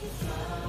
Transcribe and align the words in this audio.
Father. 0.00 0.59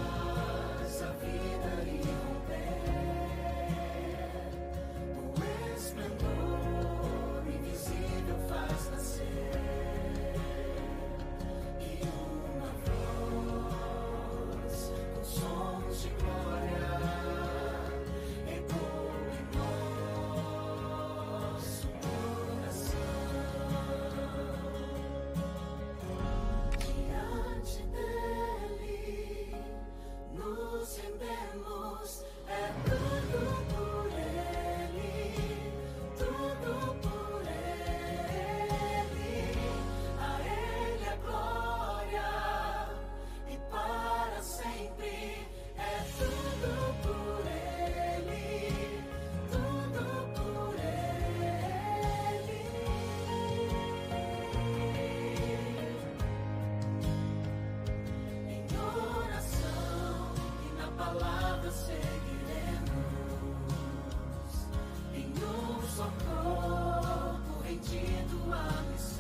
socorro 65.96 67.40
rendido 67.64 68.54
a 68.54 68.82
missão. 68.92 69.11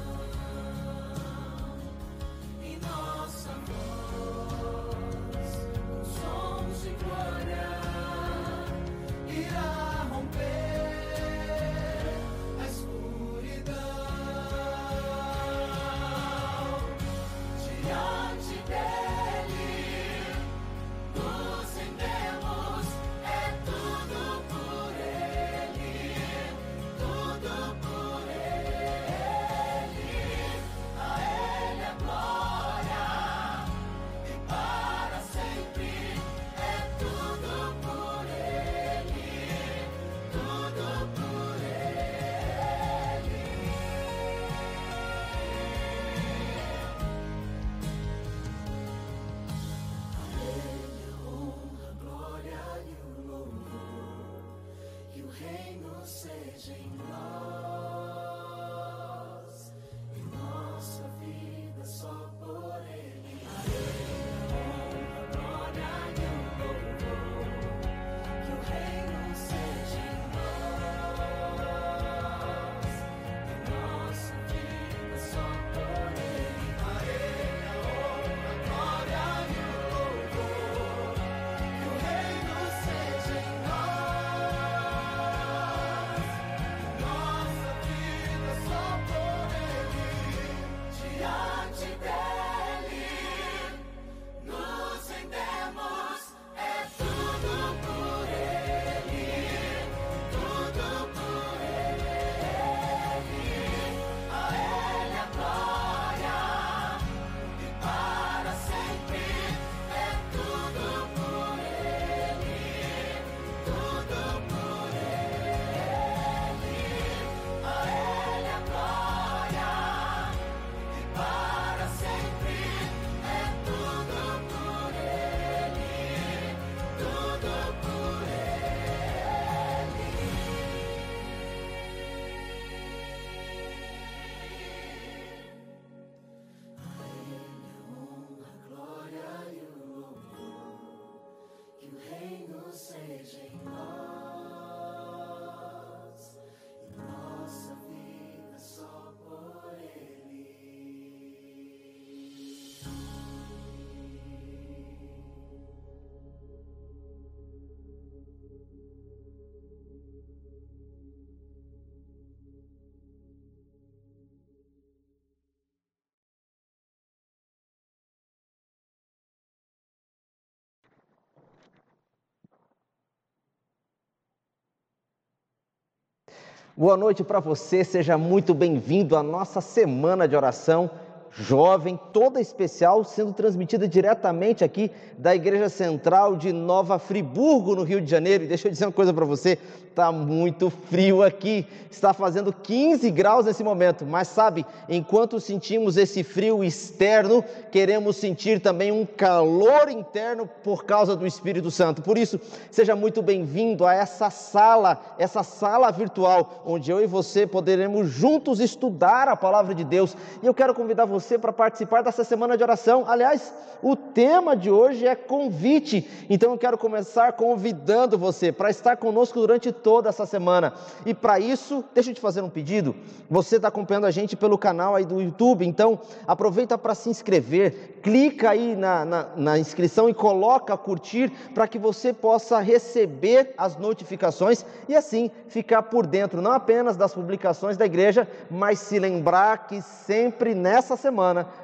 Boa 176.75 176.95
noite 176.95 177.21
para 177.21 177.41
você, 177.41 177.83
seja 177.83 178.18
muito 178.18 178.53
bem-vindo 178.53 179.18
à 179.18 179.21
nossa 179.21 179.59
semana 179.59 180.25
de 180.25 180.38
oração 180.38 180.89
jovem, 181.33 182.00
toda 182.12 182.42
especial, 182.42 183.04
sendo 183.04 183.33
transmitida 183.33 183.88
diretamente 183.88 184.63
aqui 184.63 184.92
da 185.18 185.33
Igreja 185.36 185.69
Central 185.69 186.36
de 186.36 186.51
Nova 186.51 187.00
Friburgo, 187.00 187.75
no 187.75 187.83
Rio 187.83 188.01
de 188.01 188.10
Janeiro. 188.10 188.44
E 188.44 188.48
deixa 188.48 188.68
eu 188.68 188.72
dizer 188.72 188.86
uma 188.86 188.92
coisa 188.92 189.13
para 189.13 189.25
você: 189.25 189.57
está 189.89 190.12
muito 190.12 190.69
frio 190.69 191.22
aqui, 191.24 191.66
está 191.89 192.13
fazendo 192.13 192.51
15 192.51 193.10
graus 193.12 193.45
nesse 193.45 193.63
momento, 193.63 194.06
mas 194.06 194.28
sabe, 194.28 194.66
enquanto 194.89 195.39
sentimos 195.39 195.98
esse 195.98 196.24
frio 196.24 196.63
externo, 196.63 197.44
queremos 197.72 198.18
sentir 198.18 198.60
também 198.60 198.92
um 198.92 199.06
calor 199.06 199.89
interno 199.89 200.50
por 200.63 200.86
causa 200.86 201.16
do 201.16 201.27
Espírito 201.27 201.69
Santo. 201.72 202.01
Por 202.01 202.18
isso, 202.18 202.39
seja 202.69 202.95
muito 202.95 203.22
bem-vindo 203.22 203.86
a 203.86 203.94
essa 203.94 204.30
sala, 204.30 205.00
essa 205.18 205.44
sala 205.44 205.92
virtual, 205.92 206.63
onde 206.66 206.92
eu 206.92 207.01
e 207.01 207.07
você 207.07 207.48
poderemos 207.48 208.10
juntos 208.10 208.60
estudar 208.60 209.27
a 209.27 209.36
palavra 209.36 209.74
de 209.74 209.84
Deus. 209.84 210.16
E 210.42 210.45
eu 210.45 210.54
quero 210.54 210.74
convidar 210.74 211.06
você 211.06 211.20
você 211.21 211.38
para 211.38 211.53
participar 211.53 212.01
dessa 212.01 212.23
semana 212.23 212.57
de 212.57 212.63
oração. 212.63 213.06
Aliás, 213.07 213.53
o 213.81 213.95
tema 213.95 214.56
de 214.56 214.69
hoje 214.69 215.06
é 215.06 215.15
convite. 215.15 216.07
Então 216.29 216.51
eu 216.51 216.57
quero 216.57 216.77
começar 216.77 217.31
convidando 217.33 218.18
você 218.18 218.51
para 218.51 218.69
estar 218.69 218.97
conosco 218.97 219.39
durante 219.39 219.71
toda 219.71 220.09
essa 220.09 220.25
semana. 220.25 220.73
E 221.06 221.13
para 221.13 221.39
isso, 221.39 221.83
deixa 221.94 222.12
eu 222.12 222.15
te 222.15 222.21
fazer 222.21 222.41
um 222.41 222.50
pedido. 222.50 222.95
Você 223.29 223.56
está 223.56 223.68
acompanhando 223.68 224.06
a 224.06 224.12
gente 224.12 224.35
pelo 224.35 224.57
canal 224.57 224.95
aí 224.95 225.06
do 225.06 225.21
YouTube, 225.21 225.65
então 225.65 226.00
aproveita 226.27 226.77
para 226.77 226.95
se 226.95 227.09
inscrever, 227.09 228.00
clica 228.01 228.50
aí 228.50 228.75
na, 228.75 229.06
na, 229.06 229.27
na 229.35 229.59
inscrição 229.59 230.09
e 230.09 230.13
coloca 230.13 230.75
curtir 230.77 231.31
para 231.53 231.67
que 231.67 231.77
você 231.77 232.13
possa 232.13 232.59
receber 232.59 233.53
as 233.57 233.77
notificações 233.77 234.65
e 234.88 234.95
assim 234.95 235.29
ficar 235.47 235.83
por 235.83 236.06
dentro 236.06 236.41
não 236.41 236.51
apenas 236.51 236.97
das 236.97 237.13
publicações 237.13 237.77
da 237.77 237.85
igreja, 237.85 238.27
mas 238.50 238.79
se 238.79 239.00
lembrar 239.00 239.67
que 239.67 239.81
sempre 239.81 240.53
nessa 240.53 240.95
semana, 240.95 241.11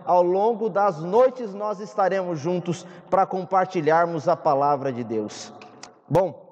ao 0.05 0.23
longo 0.23 0.69
das 0.69 0.99
noites, 0.99 1.53
nós 1.53 1.79
estaremos 1.79 2.39
juntos 2.39 2.85
para 3.09 3.25
compartilharmos 3.25 4.27
a 4.27 4.35
palavra 4.35 4.91
de 4.91 5.03
Deus. 5.03 5.53
Bom, 6.09 6.47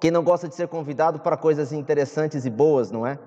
quem 0.00 0.10
não 0.10 0.22
gosta 0.22 0.48
de 0.48 0.54
ser 0.54 0.68
convidado 0.68 1.20
para 1.20 1.36
coisas 1.36 1.72
interessantes 1.72 2.44
e 2.44 2.50
boas, 2.50 2.90
não 2.90 3.06
é? 3.06 3.18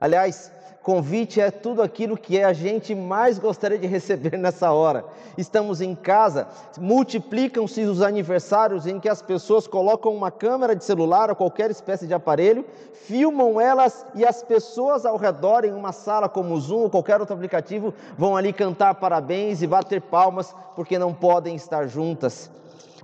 Aliás, 0.00 0.50
Convite 0.84 1.40
é 1.40 1.50
tudo 1.50 1.80
aquilo 1.80 2.14
que 2.14 2.42
a 2.42 2.52
gente 2.52 2.94
mais 2.94 3.38
gostaria 3.38 3.78
de 3.78 3.86
receber 3.86 4.36
nessa 4.36 4.70
hora. 4.70 5.06
Estamos 5.38 5.80
em 5.80 5.94
casa, 5.94 6.46
multiplicam-se 6.78 7.80
os 7.84 8.02
aniversários 8.02 8.86
em 8.86 9.00
que 9.00 9.08
as 9.08 9.22
pessoas 9.22 9.66
colocam 9.66 10.14
uma 10.14 10.30
câmera 10.30 10.76
de 10.76 10.84
celular 10.84 11.30
ou 11.30 11.36
qualquer 11.36 11.70
espécie 11.70 12.06
de 12.06 12.12
aparelho, 12.12 12.66
filmam 12.92 13.58
elas 13.58 14.04
e 14.14 14.26
as 14.26 14.42
pessoas 14.42 15.06
ao 15.06 15.16
redor, 15.16 15.64
em 15.64 15.72
uma 15.72 15.90
sala 15.90 16.28
como 16.28 16.54
o 16.54 16.60
Zoom 16.60 16.82
ou 16.82 16.90
qualquer 16.90 17.18
outro 17.18 17.34
aplicativo, 17.34 17.94
vão 18.18 18.36
ali 18.36 18.52
cantar 18.52 18.94
parabéns 18.96 19.62
e 19.62 19.66
bater 19.66 20.02
palmas 20.02 20.54
porque 20.76 20.98
não 20.98 21.14
podem 21.14 21.56
estar 21.56 21.86
juntas. 21.86 22.50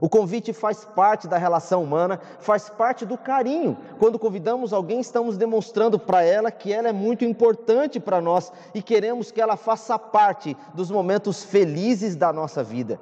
O 0.01 0.09
convite 0.09 0.53
faz 0.53 0.85
parte 0.85 1.29
da 1.29 1.37
relação 1.37 1.83
humana, 1.83 2.19
faz 2.39 2.71
parte 2.71 3.05
do 3.05 3.19
carinho. 3.19 3.77
Quando 3.99 4.19
convidamos 4.19 4.73
alguém, 4.73 5.01
estamos 5.01 5.37
demonstrando 5.37 5.99
para 5.99 6.23
ela 6.23 6.51
que 6.51 6.73
ela 6.73 6.89
é 6.89 6.93
muito 6.93 7.25
importante 7.25 8.01
para 8.01 8.21
nós 8.21 8.51
e 8.75 8.81
queremos 8.81 9.31
que 9.31 9.41
ela 9.41 9.57
faça 9.57 9.99
parte 9.99 10.57
dos 10.73 10.91
momentos 10.91 11.45
felizes 11.45 12.17
da 12.17 12.33
nossa 12.33 12.65
vida. 12.65 12.99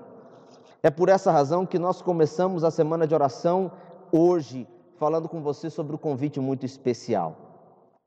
É 0.83 0.91
por 0.91 1.09
essa 1.09 1.31
razão 1.31 1.65
que 1.65 1.79
nós 1.79 2.03
começamos 2.03 2.65
a 2.65 2.71
semana 2.71 3.07
de 3.07 3.15
oração 3.15 3.71
hoje, 4.11 4.67
falando 4.97 5.29
com 5.29 5.41
você 5.41 5.71
sobre 5.71 5.95
o 5.95 5.99
convite 5.99 6.41
muito 6.41 6.67
especial. 6.67 7.37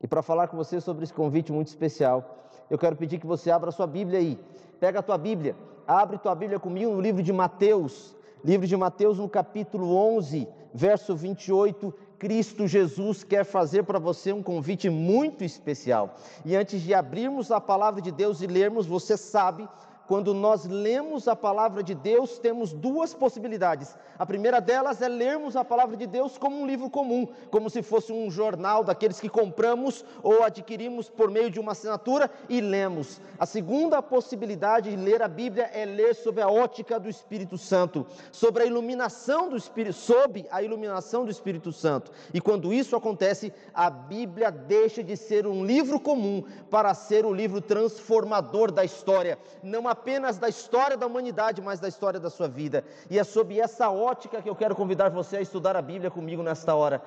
E 0.02 0.06
para 0.06 0.20
falar 0.22 0.48
com 0.48 0.56
você 0.56 0.80
sobre 0.80 1.04
esse 1.04 1.14
convite 1.14 1.52
muito 1.52 1.68
especial, 1.68 2.38
eu 2.68 2.76
quero 2.76 2.96
pedir 2.96 3.18
que 3.18 3.26
você 3.26 3.50
abra 3.50 3.70
sua 3.70 3.86
Bíblia 3.86 4.18
aí. 4.18 4.38
Pega 4.80 4.98
a 4.98 5.02
tua 5.02 5.16
Bíblia, 5.16 5.54
abre 5.86 6.18
tua 6.18 6.34
Bíblia 6.34 6.58
comigo 6.58 6.90
no 6.90 7.00
livro 7.00 7.22
de 7.22 7.32
Mateus, 7.32 8.16
Livro 8.44 8.66
de 8.66 8.76
Mateus, 8.76 9.18
no 9.18 9.28
capítulo 9.28 9.94
11, 9.94 10.48
verso 10.74 11.14
28, 11.14 11.94
Cristo 12.18 12.66
Jesus 12.66 13.22
quer 13.22 13.44
fazer 13.44 13.84
para 13.84 14.00
você 14.00 14.32
um 14.32 14.42
convite 14.42 14.90
muito 14.90 15.44
especial. 15.44 16.16
E 16.44 16.56
antes 16.56 16.80
de 16.82 16.92
abrirmos 16.92 17.52
a 17.52 17.60
palavra 17.60 18.02
de 18.02 18.10
Deus 18.10 18.40
e 18.40 18.46
lermos, 18.48 18.84
você 18.84 19.16
sabe 19.16 19.68
quando 20.06 20.34
nós 20.34 20.64
lemos 20.66 21.28
a 21.28 21.36
palavra 21.36 21.82
de 21.82 21.94
Deus, 21.94 22.38
temos 22.38 22.72
duas 22.72 23.14
possibilidades. 23.14 23.96
A 24.18 24.26
primeira 24.26 24.60
delas 24.60 25.00
é 25.00 25.08
lermos 25.08 25.56
a 25.56 25.64
palavra 25.64 25.96
de 25.96 26.06
Deus 26.06 26.36
como 26.36 26.60
um 26.60 26.66
livro 26.66 26.90
comum, 26.90 27.26
como 27.50 27.70
se 27.70 27.82
fosse 27.82 28.12
um 28.12 28.30
jornal 28.30 28.84
daqueles 28.84 29.20
que 29.20 29.28
compramos 29.28 30.04
ou 30.22 30.42
adquirimos 30.42 31.08
por 31.08 31.30
meio 31.30 31.50
de 31.50 31.58
uma 31.58 31.72
assinatura 31.72 32.30
e 32.48 32.60
lemos. 32.60 33.20
A 33.38 33.46
segunda 33.46 34.02
possibilidade 34.02 34.90
de 34.90 34.96
ler 34.96 35.22
a 35.22 35.28
Bíblia 35.28 35.70
é 35.72 35.84
ler 35.84 36.14
sob 36.14 36.40
a 36.40 36.48
ótica 36.48 37.00
do 37.00 37.08
Espírito 37.08 37.56
Santo, 37.56 38.06
sobre 38.30 38.62
a 38.64 38.66
iluminação 38.66 39.48
do 39.48 39.56
Espírito, 39.56 39.94
sob 39.94 40.46
a 40.50 40.62
iluminação 40.62 41.24
do 41.24 41.30
Espírito 41.30 41.72
Santo. 41.72 42.12
E 42.34 42.40
quando 42.40 42.72
isso 42.72 42.94
acontece, 42.96 43.52
a 43.72 43.88
Bíblia 43.88 44.50
deixa 44.50 45.02
de 45.02 45.16
ser 45.16 45.46
um 45.46 45.64
livro 45.64 45.98
comum 45.98 46.44
para 46.70 46.92
ser 46.94 47.24
o 47.24 47.32
livro 47.32 47.60
transformador 47.60 48.70
da 48.70 48.84
história. 48.84 49.38
Não 49.62 49.88
apenas 49.92 50.38
da 50.38 50.48
história 50.48 50.96
da 50.96 51.06
humanidade, 51.06 51.60
mas 51.62 51.78
da 51.78 51.86
história 51.86 52.18
da 52.18 52.30
sua 52.30 52.48
vida. 52.48 52.84
E 53.10 53.18
é 53.18 53.24
sob 53.24 53.58
essa 53.58 53.90
ótica 53.90 54.42
que 54.42 54.48
eu 54.48 54.56
quero 54.56 54.74
convidar 54.74 55.10
você 55.10 55.36
a 55.36 55.40
estudar 55.40 55.76
a 55.76 55.82
Bíblia 55.82 56.10
comigo 56.10 56.42
nesta 56.42 56.74
hora, 56.74 57.00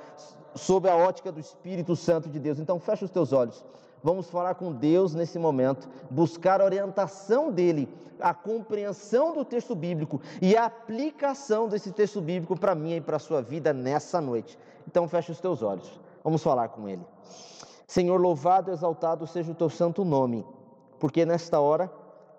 sob 0.53 0.87
a 0.87 0.95
ótica 0.95 1.31
do 1.31 1.39
Espírito 1.39 1.95
Santo 1.95 2.29
de 2.29 2.39
Deus. 2.39 2.59
Então, 2.59 2.79
fecha 2.79 3.03
os 3.03 3.11
teus 3.11 3.33
olhos. 3.33 3.63
Vamos 4.03 4.29
falar 4.29 4.55
com 4.55 4.71
Deus 4.71 5.15
nesse 5.15 5.39
momento, 5.39 5.89
buscar 6.11 6.61
a 6.61 6.65
orientação 6.65 7.51
dele, 7.51 7.89
a 8.19 8.33
compreensão 8.33 9.33
do 9.33 9.43
texto 9.43 9.73
bíblico 9.73 10.21
e 10.39 10.55
a 10.55 10.65
aplicação 10.65 11.67
desse 11.67 11.91
texto 11.91 12.21
bíblico 12.21 12.57
para 12.57 12.75
mim 12.75 12.95
e 12.95 13.01
para 13.01 13.15
a 13.15 13.19
sua 13.19 13.41
vida 13.41 13.73
nessa 13.73 14.21
noite. 14.21 14.57
Então, 14.87 15.07
fecha 15.07 15.31
os 15.31 15.39
teus 15.39 15.63
olhos. 15.63 15.99
Vamos 16.23 16.43
falar 16.43 16.69
com 16.69 16.87
ele. 16.87 17.03
Senhor, 17.87 18.21
louvado, 18.21 18.71
exaltado 18.71 19.25
seja 19.25 19.51
o 19.51 19.55
teu 19.55 19.69
santo 19.69 20.05
nome, 20.05 20.45
porque 20.99 21.25
nesta 21.25 21.59
hora 21.59 21.91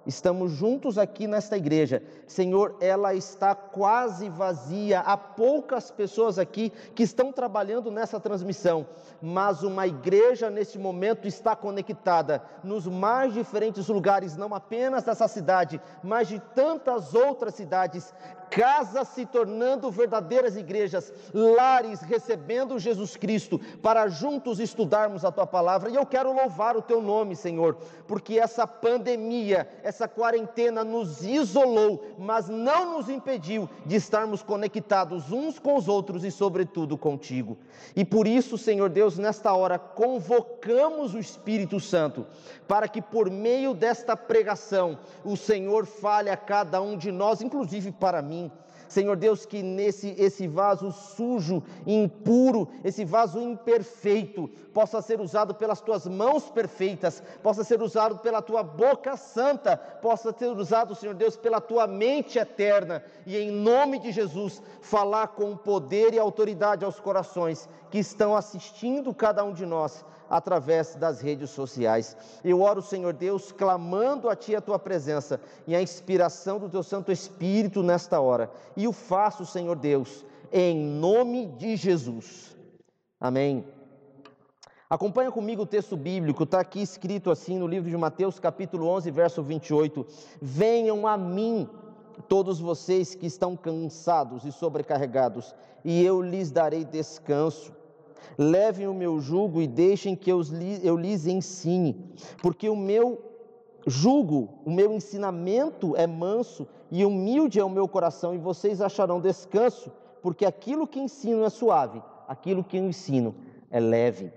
estamos 0.06 0.52
juntos 0.52 0.96
aqui 0.96 1.26
nesta 1.26 1.56
igreja. 1.56 2.02
Senhor, 2.26 2.76
ela 2.80 3.14
está 3.14 3.54
quase 3.54 4.28
vazia, 4.28 5.00
há 5.00 5.16
poucas 5.16 5.90
pessoas 5.90 6.38
aqui 6.38 6.72
que 6.94 7.02
estão 7.02 7.32
trabalhando 7.32 7.90
nessa 7.90 8.20
transmissão, 8.20 8.86
mas 9.20 9.62
uma 9.62 9.86
igreja 9.86 10.48
neste 10.48 10.78
momento 10.78 11.26
está 11.26 11.56
conectada 11.56 12.42
nos 12.62 12.86
mais 12.86 13.34
diferentes 13.34 13.88
lugares, 13.88 14.36
não 14.36 14.54
apenas 14.54 15.02
dessa 15.02 15.26
cidade, 15.26 15.80
mas 16.02 16.28
de 16.28 16.38
tantas 16.54 17.14
outras 17.14 17.54
cidades, 17.54 18.14
casas 18.50 19.08
se 19.08 19.26
tornando 19.26 19.90
verdadeiras 19.90 20.56
igrejas, 20.56 21.12
lares 21.32 22.00
recebendo 22.00 22.78
Jesus 22.78 23.16
Cristo, 23.16 23.60
para 23.82 24.08
juntos 24.08 24.60
estudarmos 24.60 25.24
a 25.24 25.32
tua 25.32 25.46
palavra. 25.46 25.90
E 25.90 25.94
eu 25.94 26.06
quero 26.06 26.32
louvar 26.32 26.76
o 26.76 26.82
teu 26.82 27.00
nome, 27.00 27.36
Senhor, 27.36 27.76
porque 28.06 28.38
essa 28.38 28.66
pandemia, 28.66 29.68
essa 29.82 30.08
quarentena 30.08 30.84
nos 30.84 31.22
isolou, 31.24 32.14
mas 32.18 32.48
não 32.48 32.96
nos 32.96 33.08
impediu 33.08 33.68
de 33.84 33.96
estarmos 33.96 34.42
conectados 34.42 35.32
uns 35.32 35.58
com 35.58 35.76
os 35.76 35.88
outros 35.88 36.24
e, 36.24 36.30
sobretudo, 36.30 36.96
contigo. 36.96 37.56
E 37.94 38.04
por 38.04 38.26
isso, 38.26 38.58
Senhor 38.58 38.88
Deus, 38.90 39.18
nesta 39.18 39.52
hora 39.52 39.78
convocamos 39.78 41.14
o 41.14 41.18
Espírito 41.18 41.80
Santo 41.80 42.26
para 42.68 42.88
que 42.88 43.00
por 43.00 43.30
meio 43.30 43.74
desta 43.74 44.16
pregação 44.16 44.98
o 45.24 45.36
Senhor 45.36 45.86
fale 45.86 46.30
a 46.30 46.36
cada 46.36 46.80
um 46.80 46.96
de 46.96 47.12
nós, 47.12 47.40
inclusive 47.40 47.92
para 47.92 48.20
mim 48.20 48.35
mim. 48.36 48.52
Senhor 48.88 49.16
Deus, 49.16 49.44
que 49.44 49.62
nesse 49.62 50.14
esse 50.18 50.46
vaso 50.46 50.92
sujo, 50.92 51.62
impuro, 51.86 52.68
esse 52.84 53.04
vaso 53.04 53.40
imperfeito, 53.40 54.48
possa 54.72 55.02
ser 55.02 55.20
usado 55.20 55.54
pelas 55.54 55.80
tuas 55.80 56.06
mãos 56.06 56.48
perfeitas, 56.50 57.22
possa 57.42 57.64
ser 57.64 57.82
usado 57.82 58.18
pela 58.18 58.40
tua 58.40 58.62
boca 58.62 59.16
santa, 59.16 59.76
possa 59.76 60.32
ser 60.32 60.46
usado, 60.46 60.94
Senhor 60.94 61.14
Deus, 61.14 61.36
pela 61.36 61.60
tua 61.60 61.86
mente 61.86 62.38
eterna, 62.38 63.02
e 63.26 63.36
em 63.36 63.50
nome 63.50 63.98
de 63.98 64.12
Jesus, 64.12 64.62
falar 64.80 65.28
com 65.28 65.56
poder 65.56 66.14
e 66.14 66.18
autoridade 66.18 66.84
aos 66.84 67.00
corações 67.00 67.68
que 67.90 67.98
estão 67.98 68.36
assistindo 68.36 69.14
cada 69.14 69.42
um 69.44 69.52
de 69.52 69.66
nós 69.66 70.04
através 70.28 70.94
das 70.96 71.20
redes 71.20 71.50
sociais. 71.50 72.16
Eu 72.44 72.60
oro, 72.60 72.82
Senhor 72.82 73.12
Deus, 73.12 73.52
clamando 73.52 74.28
a 74.28 74.36
Ti 74.36 74.56
a 74.56 74.60
Tua 74.60 74.78
presença 74.78 75.40
e 75.66 75.74
a 75.74 75.82
inspiração 75.82 76.58
do 76.58 76.68
Teu 76.68 76.82
Santo 76.82 77.12
Espírito 77.12 77.82
nesta 77.82 78.20
hora. 78.20 78.50
E 78.76 78.86
o 78.86 78.92
faço, 78.92 79.46
Senhor 79.46 79.76
Deus, 79.76 80.24
em 80.52 80.76
nome 80.76 81.46
de 81.46 81.76
Jesus. 81.76 82.56
Amém. 83.20 83.64
Acompanha 84.88 85.32
comigo 85.32 85.62
o 85.62 85.66
texto 85.66 85.96
bíblico, 85.96 86.44
está 86.44 86.60
aqui 86.60 86.80
escrito 86.80 87.28
assim 87.28 87.58
no 87.58 87.66
livro 87.66 87.90
de 87.90 87.96
Mateus, 87.96 88.38
capítulo 88.38 88.86
11, 88.86 89.10
verso 89.10 89.42
28. 89.42 90.06
Venham 90.40 91.08
a 91.08 91.16
mim, 91.16 91.68
todos 92.28 92.60
vocês 92.60 93.12
que 93.12 93.26
estão 93.26 93.56
cansados 93.56 94.44
e 94.44 94.52
sobrecarregados, 94.52 95.52
e 95.84 96.04
eu 96.04 96.22
lhes 96.22 96.52
darei 96.52 96.84
descanso. 96.84 97.74
Levem 98.38 98.86
o 98.86 98.94
meu 98.94 99.20
jugo 99.20 99.60
e 99.62 99.66
deixem 99.66 100.14
que 100.14 100.30
eu, 100.30 100.40
eu 100.82 100.96
lhes 100.96 101.26
ensine, 101.26 102.14
porque 102.42 102.68
o 102.68 102.76
meu 102.76 103.22
jugo, 103.86 104.60
o 104.64 104.70
meu 104.70 104.92
ensinamento 104.92 105.96
é 105.96 106.06
manso 106.06 106.66
e 106.90 107.04
humilde 107.04 107.58
é 107.58 107.64
o 107.64 107.70
meu 107.70 107.88
coração, 107.88 108.34
e 108.34 108.38
vocês 108.38 108.80
acharão 108.80 109.20
descanso, 109.20 109.90
porque 110.22 110.44
aquilo 110.44 110.86
que 110.86 111.00
ensino 111.00 111.44
é 111.44 111.48
suave, 111.48 112.02
aquilo 112.28 112.64
que 112.64 112.76
eu 112.76 112.84
ensino 112.84 113.34
é 113.70 113.80
leve. 113.80 114.32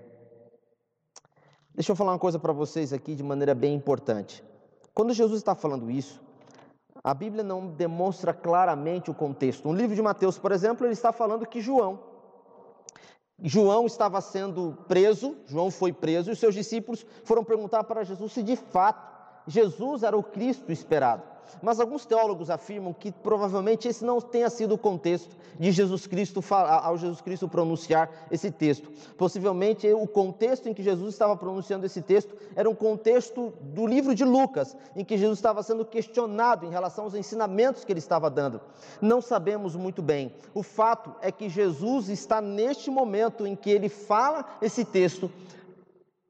Deixa 1.74 1.92
eu 1.92 1.96
falar 1.96 2.12
uma 2.12 2.18
coisa 2.18 2.38
para 2.38 2.52
vocês 2.52 2.92
aqui 2.92 3.14
de 3.14 3.22
maneira 3.22 3.54
bem 3.54 3.74
importante. 3.74 4.44
Quando 4.94 5.12
Jesus 5.12 5.38
está 5.38 5.54
falando 5.54 5.90
isso, 5.90 6.20
a 7.02 7.14
Bíblia 7.14 7.42
não 7.42 7.68
demonstra 7.68 8.34
claramente 8.34 9.10
o 9.10 9.14
contexto. 9.14 9.66
No 9.66 9.74
livro 9.74 9.94
de 9.94 10.02
Mateus, 10.02 10.38
por 10.38 10.52
exemplo, 10.52 10.84
ele 10.86 10.92
está 10.92 11.12
falando 11.12 11.46
que 11.46 11.60
João 11.60 12.09
João 13.42 13.86
estava 13.86 14.20
sendo 14.20 14.76
preso, 14.86 15.36
João 15.46 15.70
foi 15.70 15.92
preso, 15.92 16.30
e 16.30 16.32
os 16.32 16.38
seus 16.38 16.54
discípulos 16.54 17.06
foram 17.24 17.44
perguntar 17.44 17.84
para 17.84 18.04
Jesus 18.04 18.32
se 18.32 18.42
de 18.42 18.56
fato 18.56 19.10
Jesus 19.46 20.02
era 20.02 20.16
o 20.16 20.22
Cristo 20.22 20.70
esperado. 20.70 21.22
Mas 21.62 21.80
alguns 21.80 22.06
teólogos 22.06 22.50
afirmam 22.50 22.92
que 22.92 23.10
provavelmente 23.12 23.88
esse 23.88 24.04
não 24.04 24.20
tenha 24.20 24.48
sido 24.50 24.74
o 24.74 24.78
contexto 24.78 25.36
de 25.58 25.70
Jesus 25.72 26.06
Cristo 26.06 26.42
ao 26.50 26.96
Jesus 26.96 27.20
Cristo 27.20 27.48
pronunciar 27.48 28.10
esse 28.30 28.50
texto. 28.50 28.90
Possivelmente 29.16 29.90
o 29.92 30.06
contexto 30.06 30.68
em 30.68 30.74
que 30.74 30.82
Jesus 30.82 31.14
estava 31.14 31.36
pronunciando 31.36 31.84
esse 31.86 32.00
texto 32.00 32.34
era 32.56 32.68
um 32.68 32.74
contexto 32.74 33.52
do 33.60 33.86
livro 33.86 34.14
de 34.14 34.24
Lucas, 34.24 34.76
em 34.96 35.04
que 35.04 35.18
Jesus 35.18 35.38
estava 35.38 35.62
sendo 35.62 35.84
questionado 35.84 36.64
em 36.66 36.70
relação 36.70 37.04
aos 37.04 37.14
ensinamentos 37.14 37.84
que 37.84 37.92
ele 37.92 37.98
estava 37.98 38.30
dando. 38.30 38.60
Não 39.00 39.20
sabemos 39.20 39.76
muito 39.76 40.02
bem. 40.02 40.34
O 40.54 40.62
fato 40.62 41.14
é 41.20 41.30
que 41.30 41.48
Jesus 41.48 42.08
está 42.08 42.40
neste 42.40 42.90
momento 42.90 43.46
em 43.46 43.54
que 43.54 43.70
ele 43.70 43.88
fala 43.88 44.44
esse 44.62 44.84
texto 44.84 45.30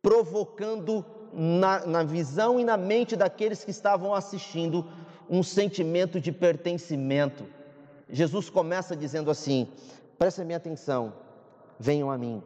provocando 0.02 1.04
na, 1.32 1.86
na, 1.86 2.02
visão 2.02 2.58
e 2.58 2.64
na 2.64 2.76
mente 2.76 3.14
daqueles 3.14 3.62
que 3.64 3.70
estavam 3.70 4.14
assistindo 4.14 4.86
um 5.30 5.44
sentimento 5.44 6.20
de 6.20 6.32
pertencimento. 6.32 7.46
Jesus 8.10 8.50
começa 8.50 8.96
dizendo 8.96 9.30
assim: 9.30 9.68
prestem 10.18 10.44
minha 10.44 10.58
atenção, 10.58 11.12
venham 11.78 12.10
a 12.10 12.18
mim. 12.18 12.42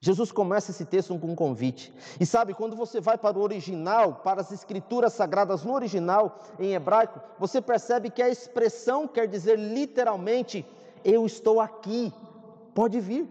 Jesus 0.00 0.30
começa 0.30 0.70
esse 0.70 0.84
texto 0.84 1.18
com 1.18 1.28
um 1.28 1.34
convite. 1.34 1.90
E 2.20 2.26
sabe, 2.26 2.52
quando 2.52 2.76
você 2.76 3.00
vai 3.00 3.16
para 3.16 3.38
o 3.38 3.42
original, 3.42 4.20
para 4.22 4.42
as 4.42 4.52
escrituras 4.52 5.14
sagradas 5.14 5.64
no 5.64 5.72
original, 5.72 6.38
em 6.60 6.74
hebraico, 6.74 7.18
você 7.38 7.58
percebe 7.60 8.10
que 8.10 8.22
a 8.22 8.28
expressão 8.28 9.08
quer 9.08 9.26
dizer 9.26 9.58
literalmente: 9.58 10.64
Eu 11.02 11.26
estou 11.26 11.60
aqui, 11.60 12.12
pode 12.74 13.00
vir. 13.00 13.26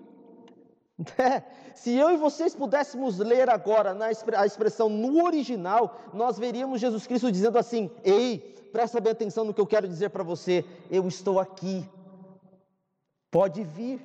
É, 1.17 1.43
se 1.75 1.93
eu 1.95 2.11
e 2.11 2.17
vocês 2.17 2.55
pudéssemos 2.55 3.17
ler 3.17 3.49
agora 3.49 3.93
na, 3.93 4.07
a 4.37 4.45
expressão 4.45 4.89
no 4.89 5.23
original, 5.23 5.99
nós 6.13 6.37
veríamos 6.37 6.79
Jesus 6.79 7.07
Cristo 7.07 7.31
dizendo 7.31 7.57
assim: 7.57 7.89
Ei, 8.03 8.39
presta 8.71 9.01
bem 9.01 9.11
atenção 9.11 9.43
no 9.43 9.53
que 9.53 9.61
eu 9.61 9.67
quero 9.67 9.87
dizer 9.87 10.09
para 10.09 10.23
você, 10.23 10.65
eu 10.89 11.07
estou 11.07 11.39
aqui, 11.39 11.87
pode 13.31 13.63
vir 13.63 13.99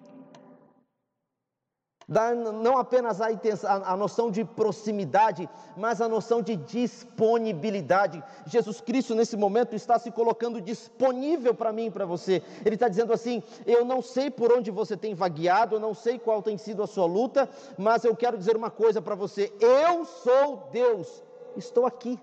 dá 2.08 2.34
não 2.34 2.78
apenas 2.78 3.20
a, 3.20 3.30
intenção, 3.30 3.70
a, 3.84 3.94
noção 3.94 4.30
de 4.30 4.42
proximidade, 4.42 5.48
mas 5.76 6.00
a 6.00 6.08
noção 6.08 6.40
de 6.40 6.56
disponibilidade. 6.56 8.24
Jesus 8.46 8.80
Cristo, 8.80 9.14
nesse 9.14 9.36
momento, 9.36 9.76
está 9.76 9.98
se 9.98 10.10
colocando 10.10 10.60
disponível 10.60 11.54
para 11.54 11.70
mim 11.70 11.86
e 11.86 11.90
para 11.90 12.06
você. 12.06 12.42
Ele 12.64 12.76
está 12.76 12.88
dizendo 12.88 13.12
assim: 13.12 13.42
Eu 13.66 13.84
não 13.84 14.00
sei 14.00 14.30
por 14.30 14.50
onde 14.50 14.70
você 14.70 14.96
tem 14.96 15.14
vagueado, 15.14 15.76
eu 15.76 15.80
não 15.80 15.92
sei 15.92 16.18
qual 16.18 16.42
tem 16.42 16.56
sido 16.56 16.82
a 16.82 16.86
sua 16.86 17.04
luta, 17.04 17.48
mas 17.76 18.04
eu 18.04 18.16
quero 18.16 18.38
dizer 18.38 18.56
uma 18.56 18.70
coisa 18.70 19.02
para 19.02 19.14
você: 19.14 19.52
Eu 19.60 20.06
sou 20.06 20.68
Deus, 20.72 21.22
estou 21.56 21.84
aqui. 21.84 22.18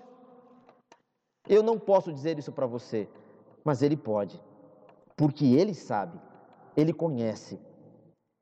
Eu 1.48 1.62
não 1.62 1.78
posso 1.78 2.12
dizer 2.12 2.36
isso 2.40 2.50
para 2.50 2.66
você, 2.66 3.08
mas 3.62 3.80
Ele 3.80 3.96
pode, 3.96 4.42
porque 5.16 5.44
Ele 5.44 5.74
sabe, 5.74 6.18
Ele 6.76 6.92
conhece 6.92 7.56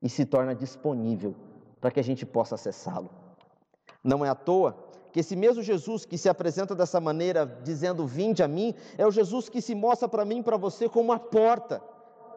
e 0.04 0.08
se 0.10 0.26
torna 0.26 0.54
disponível 0.54 1.34
para 1.80 1.90
que 1.90 1.98
a 1.98 2.04
gente 2.04 2.26
possa 2.26 2.56
acessá-lo. 2.56 3.10
Não 4.04 4.22
é 4.22 4.28
à 4.28 4.34
toa 4.34 4.76
que 5.10 5.20
esse 5.20 5.34
mesmo 5.34 5.62
Jesus 5.62 6.04
que 6.04 6.18
se 6.18 6.28
apresenta 6.28 6.74
dessa 6.74 7.00
maneira, 7.00 7.46
dizendo: 7.62 8.06
Vinde 8.06 8.42
a 8.42 8.48
mim, 8.48 8.74
é 8.98 9.06
o 9.06 9.10
Jesus 9.10 9.48
que 9.48 9.62
se 9.62 9.74
mostra 9.74 10.06
para 10.06 10.24
mim 10.24 10.40
e 10.40 10.42
para 10.42 10.58
você 10.58 10.88
como 10.88 11.10
a 11.10 11.18
porta. 11.18 11.80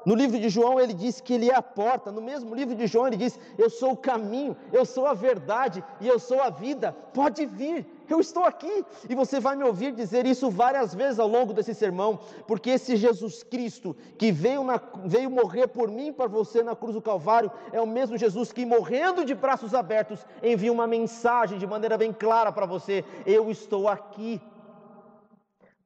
No 0.07 0.15
livro 0.15 0.39
de 0.39 0.47
João 0.47 0.79
ele 0.79 0.93
diz 0.93 1.19
que 1.19 1.33
ele 1.33 1.49
é 1.49 1.55
a 1.55 1.61
porta, 1.61 2.13
no 2.13 2.21
mesmo 2.21 2.55
livro 2.55 2.73
de 2.73 2.87
João 2.87 3.07
ele 3.07 3.17
diz: 3.17 3.37
Eu 3.57 3.69
sou 3.69 3.91
o 3.91 3.97
caminho, 3.97 4.55
eu 4.71 4.85
sou 4.85 5.05
a 5.05 5.13
verdade 5.13 5.83
e 5.99 6.07
eu 6.07 6.17
sou 6.17 6.41
a 6.41 6.49
vida. 6.49 6.93
Pode 7.13 7.45
vir, 7.45 7.85
eu 8.09 8.21
estou 8.21 8.45
aqui. 8.45 8.85
E 9.09 9.13
você 9.13 9.37
vai 9.37 9.57
me 9.57 9.65
ouvir 9.65 9.91
dizer 9.91 10.25
isso 10.25 10.49
várias 10.49 10.95
vezes 10.95 11.19
ao 11.19 11.27
longo 11.27 11.51
desse 11.53 11.73
sermão, 11.73 12.21
porque 12.47 12.69
esse 12.69 12.95
Jesus 12.95 13.43
Cristo 13.43 13.97
que 14.17 14.31
veio, 14.31 14.63
na, 14.63 14.79
veio 15.03 15.29
morrer 15.29 15.67
por 15.67 15.91
mim 15.91 16.13
para 16.13 16.27
você 16.27 16.63
na 16.63 16.73
cruz 16.73 16.93
do 16.93 17.01
Calvário 17.01 17.51
é 17.73 17.81
o 17.81 17.85
mesmo 17.85 18.17
Jesus 18.17 18.53
que, 18.53 18.65
morrendo 18.65 19.25
de 19.25 19.35
braços 19.35 19.73
abertos, 19.73 20.25
envia 20.41 20.71
uma 20.71 20.87
mensagem 20.87 21.59
de 21.59 21.67
maneira 21.67 21.97
bem 21.97 22.13
clara 22.13 22.49
para 22.49 22.65
você: 22.65 23.03
Eu 23.25 23.51
estou 23.51 23.89
aqui. 23.89 24.41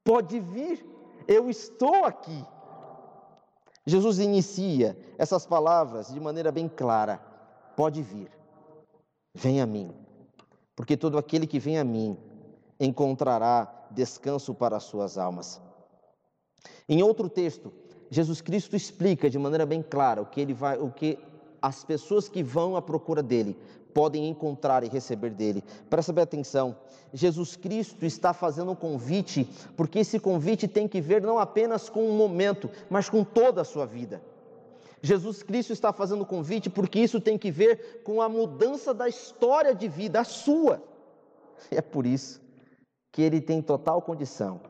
Pode 0.04 0.40
vir, 0.40 0.86
eu 1.28 1.50
estou 1.50 2.06
aqui. 2.06 2.46
Jesus 3.86 4.20
inicia 4.20 4.98
essas 5.18 5.46
palavras 5.46 6.14
de 6.14 6.20
maneira 6.20 6.52
bem 6.52 6.68
clara: 6.68 7.18
Pode 7.76 8.02
vir, 8.02 8.32
vem 9.34 9.62
a 9.62 9.66
mim, 9.66 9.94
porque 10.76 10.96
todo 10.96 11.18
aquele 11.18 11.48
que 11.48 11.60
vem 11.60 11.78
a 11.78 11.84
mim 11.84 12.18
encontrará 12.80 13.88
descanso 13.92 14.54
para 14.54 14.78
as 14.78 14.84
suas 14.84 15.18
almas. 15.18 15.62
Em 16.88 17.02
outro 17.02 17.30
texto, 17.30 17.72
Jesus 18.10 18.42
Cristo 18.42 18.76
explica 18.76 19.30
de 19.30 19.40
maneira 19.40 19.66
bem 19.66 19.82
clara 19.82 20.22
o 20.22 20.26
que 20.26 20.42
ele 20.42 20.54
vai, 20.54 20.78
o 20.78 20.92
que 20.92 21.18
as 21.62 21.84
pessoas 21.84 22.28
que 22.28 22.42
vão 22.42 22.76
à 22.76 22.82
procura 22.82 23.22
dele 23.22 23.56
podem 23.94 24.28
encontrar 24.28 24.84
e 24.84 24.88
receber 24.88 25.32
dele. 25.32 25.64
Presta 25.90 26.14
bem 26.14 26.24
atenção. 26.24 26.76
Jesus 27.14 27.56
Cristo 27.56 28.06
está 28.06 28.34
fazendo 28.34 28.72
um 28.72 28.76
convite, 28.76 29.48
porque 29.76 30.00
esse 30.00 30.20
convite 30.20 30.68
tem 30.68 30.88
que 30.88 31.02
ver 31.02 31.22
não 31.22 31.38
apenas 31.38 31.90
com 31.90 32.10
um 32.10 32.16
momento, 32.16 32.70
mas 32.90 33.10
com 33.10 33.24
toda 33.24 33.62
a 33.62 33.66
sua 33.66 33.86
vida. 33.86 34.22
Jesus 35.02 35.44
Cristo 35.44 35.74
está 35.74 35.92
fazendo 35.92 36.22
um 36.22 36.26
convite 36.26 36.70
porque 36.70 37.00
isso 37.00 37.20
tem 37.20 37.38
que 37.38 37.52
ver 37.52 38.02
com 38.04 38.22
a 38.22 38.30
mudança 38.30 38.94
da 38.94 39.10
história 39.10 39.74
de 39.74 39.88
vida, 39.88 40.22
a 40.22 40.24
sua. 40.24 40.82
É 41.70 41.82
por 41.82 42.06
isso 42.06 42.42
que 43.12 43.22
ele 43.22 43.42
tem 43.42 43.62
total 43.62 44.02
condição 44.02 44.62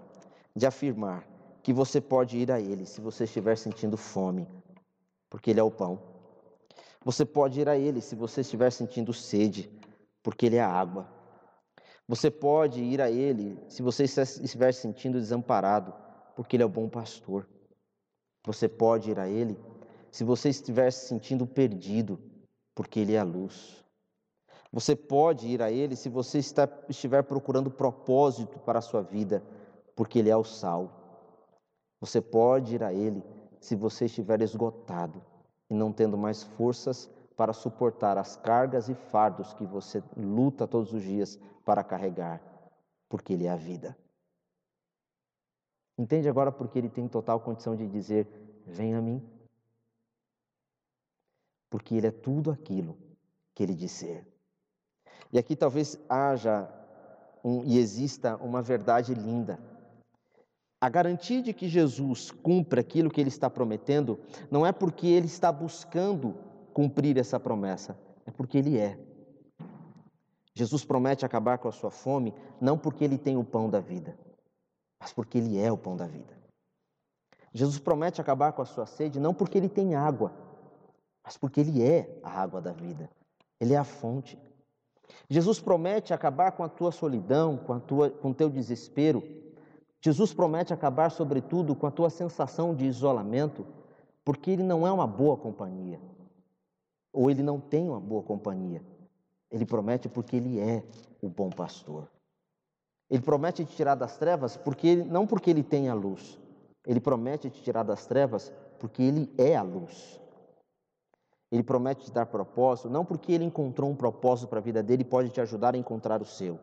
de 0.56 0.66
afirmar 0.66 1.28
que 1.62 1.72
você 1.72 2.02
pode 2.02 2.38
ir 2.38 2.52
a 2.52 2.60
ele 2.60 2.86
se 2.86 3.00
você 3.02 3.26
estiver 3.26 3.58
sentindo 3.58 3.98
fome, 3.98 4.48
porque 5.30 5.52
ele 5.52 5.60
é 5.60 5.64
o 5.64 5.70
pão. 5.70 6.11
Você 7.04 7.26
pode 7.26 7.60
ir 7.60 7.68
a 7.68 7.78
Ele 7.78 8.00
se 8.00 8.16
você 8.16 8.42
estiver 8.42 8.72
sentindo 8.72 9.14
sede, 9.14 9.70
porque 10.22 10.46
Ele 10.46 10.58
é 10.58 10.64
água. 10.64 11.10
Você 12.08 12.30
pode 12.30 12.84
ir 12.84 13.02
a 13.02 13.10
Ele 13.10 13.58
se 13.68 13.82
você 13.82 14.04
estiver 14.04 14.74
sentindo 14.74 15.20
desamparado, 15.20 15.94
porque 16.36 16.56
Ele 16.56 16.64
é 16.64 16.66
o 16.66 16.70
bom 16.70 16.88
pastor. 16.88 17.48
Você 18.46 18.68
pode 18.68 19.12
ir 19.12 19.20
a 19.20 19.28
Ele 19.28 19.58
se 20.12 20.24
você 20.24 20.50
estiver 20.50 20.92
se 20.92 21.08
sentindo 21.08 21.48
perdido, 21.48 22.20
porque 22.76 23.00
Ele 23.00 23.14
é 23.14 23.20
a 23.20 23.24
luz. 23.24 23.84
Você 24.72 24.96
pode 24.96 25.48
ir 25.48 25.62
a 25.62 25.72
Ele 25.72 25.96
se 25.96 26.08
você 26.08 26.38
está, 26.38 26.70
estiver 26.88 27.24
procurando 27.24 27.72
propósito 27.72 28.60
para 28.60 28.80
a 28.80 28.82
sua 28.82 29.02
vida, 29.02 29.44
porque 29.96 30.20
Ele 30.20 30.30
é 30.30 30.38
o 30.38 30.44
sal. 30.44 31.02
Você 32.00 32.22
pode 32.22 32.76
ir 32.76 32.84
a 32.84 32.94
Ele 32.94 33.24
se 33.60 33.76
você 33.76 34.06
estiver 34.06 34.42
esgotado, 34.42 35.24
e 35.72 35.74
não 35.74 35.90
tendo 35.90 36.18
mais 36.18 36.44
forças 36.44 37.10
para 37.38 37.54
suportar 37.54 38.18
as 38.18 38.36
cargas 38.36 38.90
e 38.90 38.94
fardos 38.94 39.54
que 39.54 39.66
você 39.66 40.04
luta 40.18 40.68
todos 40.68 40.92
os 40.92 41.02
dias 41.02 41.40
para 41.64 41.82
carregar, 41.82 42.42
porque 43.08 43.32
Ele 43.32 43.46
é 43.46 43.50
a 43.50 43.56
vida. 43.56 43.98
Entende 45.98 46.28
agora 46.28 46.52
porque 46.52 46.78
Ele 46.78 46.90
tem 46.90 47.08
total 47.08 47.40
condição 47.40 47.74
de 47.74 47.88
dizer: 47.88 48.28
Vem 48.68 48.94
a 48.96 49.02
mim? 49.02 49.26
Porque 51.70 51.96
Ele 51.96 52.08
é 52.08 52.12
tudo 52.12 52.52
aquilo 52.52 52.98
que 53.56 53.64
Ele 53.64 53.74
disser. 53.74 54.28
E 55.32 55.40
aqui 55.40 55.56
talvez 55.56 55.98
haja 56.10 56.70
um, 57.42 57.64
e 57.64 57.78
exista 57.78 58.36
uma 58.36 58.62
verdade 58.62 59.14
linda 59.14 59.58
a 60.82 60.90
garantia 60.90 61.44
de 61.44 61.54
que 61.54 61.70
Jesus 61.70 62.32
cumpra 62.32 62.82
aquilo 62.82 63.12
que 63.12 63.22
ele 63.22 63.30
está 63.30 63.48
prometendo 63.48 64.20
não 64.50 64.66
é 64.66 64.72
porque 64.72 65.06
ele 65.06 65.28
está 65.28 65.52
buscando 65.52 66.36
cumprir 66.74 67.18
essa 67.20 67.40
promessa, 67.40 67.96
é 68.26 68.32
porque 68.32 68.58
ele 68.58 68.80
é. 68.80 68.98
Jesus 70.56 70.84
promete 70.84 71.24
acabar 71.24 71.60
com 71.60 71.68
a 71.68 71.72
sua 71.72 71.92
fome 71.92 72.34
não 72.60 72.78
porque 72.78 73.04
ele 73.04 73.20
tem 73.20 73.38
o 73.38 73.44
pão 73.44 73.70
da 73.70 73.80
vida, 73.80 74.18
mas 75.00 75.14
porque 75.14 75.38
ele 75.38 75.60
é 75.60 75.72
o 75.72 75.78
pão 75.78 75.96
da 75.96 76.08
vida. 76.08 76.36
Jesus 77.54 77.78
promete 77.78 78.20
acabar 78.20 78.52
com 78.54 78.64
a 78.64 78.66
sua 78.66 78.88
sede 78.88 79.20
não 79.20 79.36
porque 79.36 79.60
ele 79.60 79.70
tem 79.70 79.94
água, 79.94 80.34
mas 81.24 81.38
porque 81.38 81.60
ele 81.60 81.84
é 81.84 82.20
a 82.24 82.42
água 82.42 82.60
da 82.60 82.72
vida. 82.72 83.08
Ele 83.60 83.74
é 83.74 83.78
a 83.78 83.84
fonte. 83.84 84.40
Jesus 85.30 85.60
promete 85.60 86.14
acabar 86.14 86.54
com 86.54 86.64
a 86.64 86.70
tua 86.70 86.92
solidão, 86.92 87.58
com, 87.58 87.74
a 87.74 87.80
tua, 87.80 88.10
com 88.10 88.32
o 88.32 88.34
teu 88.34 88.50
desespero, 88.50 89.22
Jesus 90.02 90.34
promete 90.34 90.74
acabar, 90.74 91.12
sobretudo, 91.12 91.76
com 91.76 91.86
a 91.86 91.92
tua 91.92 92.10
sensação 92.10 92.74
de 92.74 92.86
isolamento, 92.86 93.66
porque 94.26 94.50
ele 94.50 94.64
não 94.64 94.86
é 94.86 94.92
uma 94.92 95.06
boa 95.06 95.38
companhia, 95.38 96.00
ou 97.14 97.30
ele 97.30 97.44
não 97.44 97.60
tem 97.60 97.88
uma 97.88 98.00
boa 98.00 98.24
companhia. 98.24 98.84
Ele 99.52 99.66
promete 99.66 100.10
porque 100.10 100.36
ele 100.36 100.60
é 100.60 100.84
o 101.22 101.30
bom 101.30 101.50
pastor. 101.50 102.10
Ele 103.10 103.22
promete 103.22 103.66
te 103.66 103.76
tirar 103.76 103.96
das 103.96 104.18
trevas 104.18 104.56
porque 104.56 104.88
ele, 104.88 105.04
não 105.04 105.28
porque 105.28 105.50
ele 105.50 105.62
tem 105.62 105.90
a 105.90 105.94
luz. 105.94 106.40
Ele 106.88 107.00
promete 107.00 107.50
te 107.50 107.62
tirar 107.62 107.84
das 107.84 108.06
trevas 108.06 108.52
porque 108.80 109.04
ele 109.04 109.30
é 109.38 109.56
a 109.56 109.62
luz. 109.62 110.20
Ele 111.52 111.62
promete 111.62 112.06
te 112.06 112.12
dar 112.12 112.26
propósito, 112.26 112.90
não 112.90 113.04
porque 113.04 113.34
ele 113.34 113.44
encontrou 113.44 113.90
um 113.90 113.96
propósito 113.96 114.48
para 114.48 114.60
a 114.60 114.62
vida 114.62 114.82
dele 114.82 115.02
e 115.02 115.06
pode 115.06 115.30
te 115.30 115.42
ajudar 115.42 115.76
a 115.76 115.78
encontrar 115.78 116.22
o 116.22 116.26
seu, 116.26 116.58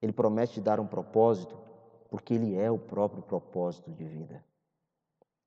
Ele 0.00 0.12
promete 0.12 0.54
te 0.54 0.60
dar 0.60 0.78
um 0.78 0.86
propósito, 0.86 1.58
porque 2.10 2.34
Ele 2.34 2.56
é 2.56 2.70
o 2.70 2.78
próprio 2.78 3.22
propósito 3.22 3.90
de 3.92 4.04
vida. 4.04 4.44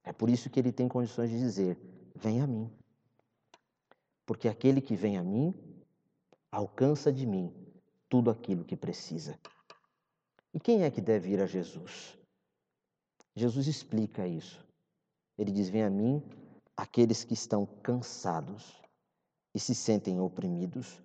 É 0.03 0.13
por 0.13 0.29
isso 0.29 0.50
que 0.50 0.60
Ele 0.60 0.72
tem 0.72 0.88
condições 0.88 1.29
de 1.29 1.38
dizer: 1.38 1.77
Vem 2.15 2.41
a 2.41 2.48
mim. 2.48 2.72
Porque 4.25 4.48
aquele 4.48 4.82
que 4.82 4.96
vem 4.96 5.17
a 5.17 5.24
mim 5.24 5.53
alcança 6.50 7.12
de 7.12 7.25
mim 7.25 7.53
tudo 8.08 8.32
aquilo 8.32 8.63
que 8.63 8.77
precisa. 8.77 9.38
E 10.53 10.60
quem 10.60 10.84
é 10.84 10.89
que 10.91 11.01
deve 11.01 11.32
ir 11.32 11.41
a 11.41 11.46
Jesus? 11.46 12.17
Jesus 13.36 13.67
explica 13.67 14.25
isso. 14.25 14.65
Ele 15.38 15.51
diz: 15.51 15.67
Vem 15.67 15.84
a 15.84 15.89
mim 15.89 16.24
aqueles 16.77 17.24
que 17.24 17.34
estão 17.34 17.65
cansados 17.65 18.82
e 19.53 19.60
se 19.60 19.75
sentem 19.75 20.20
oprimidos. 20.20 21.01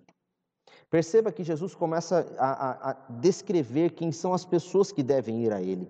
Perceba 0.89 1.31
que 1.31 1.43
Jesus 1.43 1.75
começa 1.75 2.25
a, 2.37 2.49
a, 2.49 2.91
a, 2.91 2.97
descrever 3.09 3.91
quem 3.91 4.11
são 4.11 4.33
as 4.33 4.43
pessoas 4.43 4.91
que 4.91 5.03
devem 5.03 5.43
ir 5.43 5.53
a 5.53 5.61
Ele. 5.61 5.87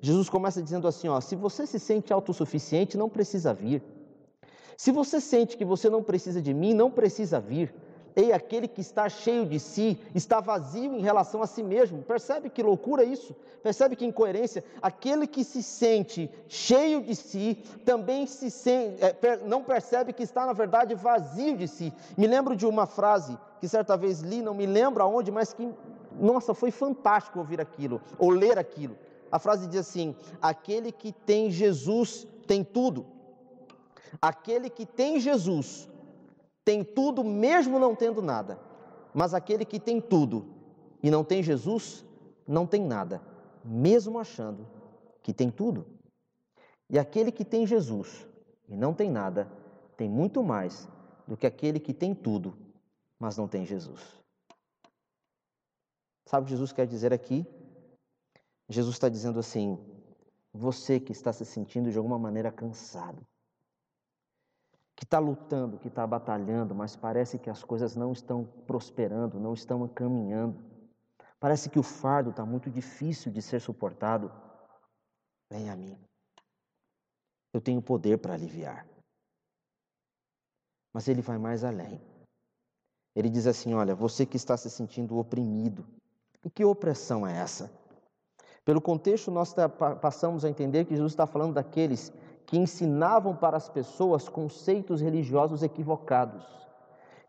Jesus 0.00 0.30
começa 0.30 0.62
dizendo 0.62 0.88
assim: 0.88 1.08
ó, 1.08 1.20
se 1.20 1.36
você 1.36 1.66
se 1.66 1.78
sente 1.78 2.12
autossuficiente, 2.12 2.96
não 2.96 3.10
precisa 3.10 3.52
vir. 3.52 3.82
Se 4.76 4.90
você 4.90 5.20
sente 5.20 5.56
que 5.56 5.64
você 5.64 5.90
não 5.90 6.02
precisa 6.02 6.40
de 6.40 6.54
mim, 6.54 6.72
não 6.72 6.90
precisa 6.90 7.38
vir. 7.40 7.74
Ei, 8.16 8.32
aquele 8.32 8.66
que 8.66 8.80
está 8.80 9.08
cheio 9.08 9.46
de 9.46 9.60
si, 9.60 10.00
está 10.14 10.40
vazio 10.40 10.94
em 10.94 11.02
relação 11.02 11.42
a 11.42 11.46
si 11.46 11.62
mesmo. 11.62 12.02
Percebe 12.02 12.48
que 12.48 12.62
loucura 12.62 13.04
isso? 13.04 13.34
Percebe 13.62 13.94
que 13.94 14.04
incoerência? 14.04 14.64
Aquele 14.80 15.26
que 15.26 15.44
se 15.44 15.62
sente 15.62 16.30
cheio 16.48 17.02
de 17.02 17.14
si, 17.14 17.62
também 17.84 18.26
se 18.26 18.50
sente, 18.50 18.96
é, 19.04 19.36
não 19.46 19.62
percebe 19.62 20.12
que 20.12 20.22
está, 20.22 20.46
na 20.46 20.52
verdade, 20.52 20.94
vazio 20.94 21.56
de 21.56 21.68
si. 21.68 21.92
Me 22.16 22.26
lembro 22.26 22.56
de 22.56 22.66
uma 22.66 22.86
frase 22.86 23.38
que 23.58 23.68
certa 23.68 23.96
vez 23.96 24.20
li, 24.20 24.42
não 24.42 24.54
me 24.54 24.66
lembro 24.66 25.02
aonde, 25.02 25.30
mas 25.30 25.52
que, 25.52 25.68
nossa, 26.18 26.54
foi 26.54 26.70
fantástico 26.70 27.38
ouvir 27.38 27.60
aquilo, 27.60 28.00
ou 28.18 28.30
ler 28.30 28.58
aquilo. 28.58 28.96
A 29.30 29.38
frase 29.38 29.66
diz 29.66 29.80
assim: 29.80 30.14
aquele 30.40 30.90
que 30.90 31.12
tem 31.12 31.50
Jesus 31.50 32.26
tem 32.46 32.64
tudo. 32.64 33.06
Aquele 34.20 34.70
que 34.70 34.86
tem 34.86 35.20
Jesus 35.20 35.88
tem 36.64 36.82
tudo 36.84 37.24
mesmo 37.24 37.78
não 37.78 37.94
tendo 37.94 38.20
nada. 38.20 38.58
Mas 39.14 39.34
aquele 39.34 39.64
que 39.64 39.80
tem 39.80 40.00
tudo 40.00 40.46
e 41.02 41.10
não 41.10 41.24
tem 41.24 41.42
Jesus, 41.42 42.04
não 42.46 42.66
tem 42.66 42.82
nada, 42.82 43.22
mesmo 43.64 44.18
achando 44.18 44.66
que 45.22 45.32
tem 45.32 45.50
tudo. 45.50 45.86
E 46.90 46.98
aquele 46.98 47.32
que 47.32 47.44
tem 47.44 47.66
Jesus 47.66 48.26
e 48.68 48.76
não 48.76 48.92
tem 48.92 49.10
nada, 49.10 49.50
tem 49.96 50.08
muito 50.08 50.42
mais 50.42 50.88
do 51.26 51.36
que 51.36 51.46
aquele 51.46 51.80
que 51.80 51.92
tem 51.92 52.14
tudo, 52.14 52.54
mas 53.18 53.36
não 53.36 53.48
tem 53.48 53.64
Jesus. 53.66 54.00
Sabe 56.26 56.42
o 56.42 56.44
que 56.44 56.50
Jesus 56.50 56.72
quer 56.72 56.86
dizer 56.86 57.12
aqui? 57.12 57.46
Jesus 58.68 58.96
está 58.96 59.08
dizendo 59.08 59.40
assim: 59.40 59.78
você 60.52 61.00
que 61.00 61.12
está 61.12 61.32
se 61.32 61.44
sentindo 61.44 61.90
de 61.90 61.98
alguma 61.98 62.18
maneira 62.18 62.52
cansado, 62.52 63.26
que 64.94 65.04
está 65.04 65.18
lutando, 65.18 65.78
que 65.78 65.88
está 65.88 66.06
batalhando, 66.06 66.74
mas 66.74 66.96
parece 66.96 67.38
que 67.38 67.48
as 67.48 67.64
coisas 67.64 67.96
não 67.96 68.12
estão 68.12 68.44
prosperando, 68.66 69.40
não 69.40 69.54
estão 69.54 69.88
caminhando. 69.88 70.62
Parece 71.40 71.70
que 71.70 71.78
o 71.78 71.84
fardo 71.84 72.30
está 72.30 72.44
muito 72.44 72.68
difícil 72.68 73.32
de 73.32 73.40
ser 73.40 73.60
suportado. 73.60 74.30
Vem 75.50 75.70
a 75.70 75.76
mim. 75.76 75.96
Eu 77.54 77.60
tenho 77.60 77.80
poder 77.80 78.18
para 78.18 78.34
aliviar. 78.34 78.86
Mas 80.92 81.06
ele 81.06 81.22
vai 81.22 81.38
mais 81.38 81.62
além. 81.62 82.00
Ele 83.14 83.28
diz 83.28 83.46
assim: 83.46 83.74
Olha, 83.74 83.94
você 83.94 84.24
que 84.24 84.36
está 84.36 84.56
se 84.56 84.70
sentindo 84.70 85.18
oprimido. 85.18 85.84
E 86.44 86.50
que 86.50 86.64
opressão 86.64 87.26
é 87.26 87.36
essa? 87.36 87.70
Pelo 88.64 88.80
contexto, 88.80 89.30
nós 89.30 89.54
passamos 90.00 90.44
a 90.44 90.48
entender 90.48 90.84
que 90.84 90.94
Jesus 90.94 91.12
está 91.12 91.26
falando 91.26 91.54
daqueles 91.54 92.12
que 92.46 92.58
ensinavam 92.58 93.34
para 93.34 93.56
as 93.56 93.68
pessoas 93.68 94.28
conceitos 94.28 95.00
religiosos 95.00 95.62
equivocados. 95.62 96.46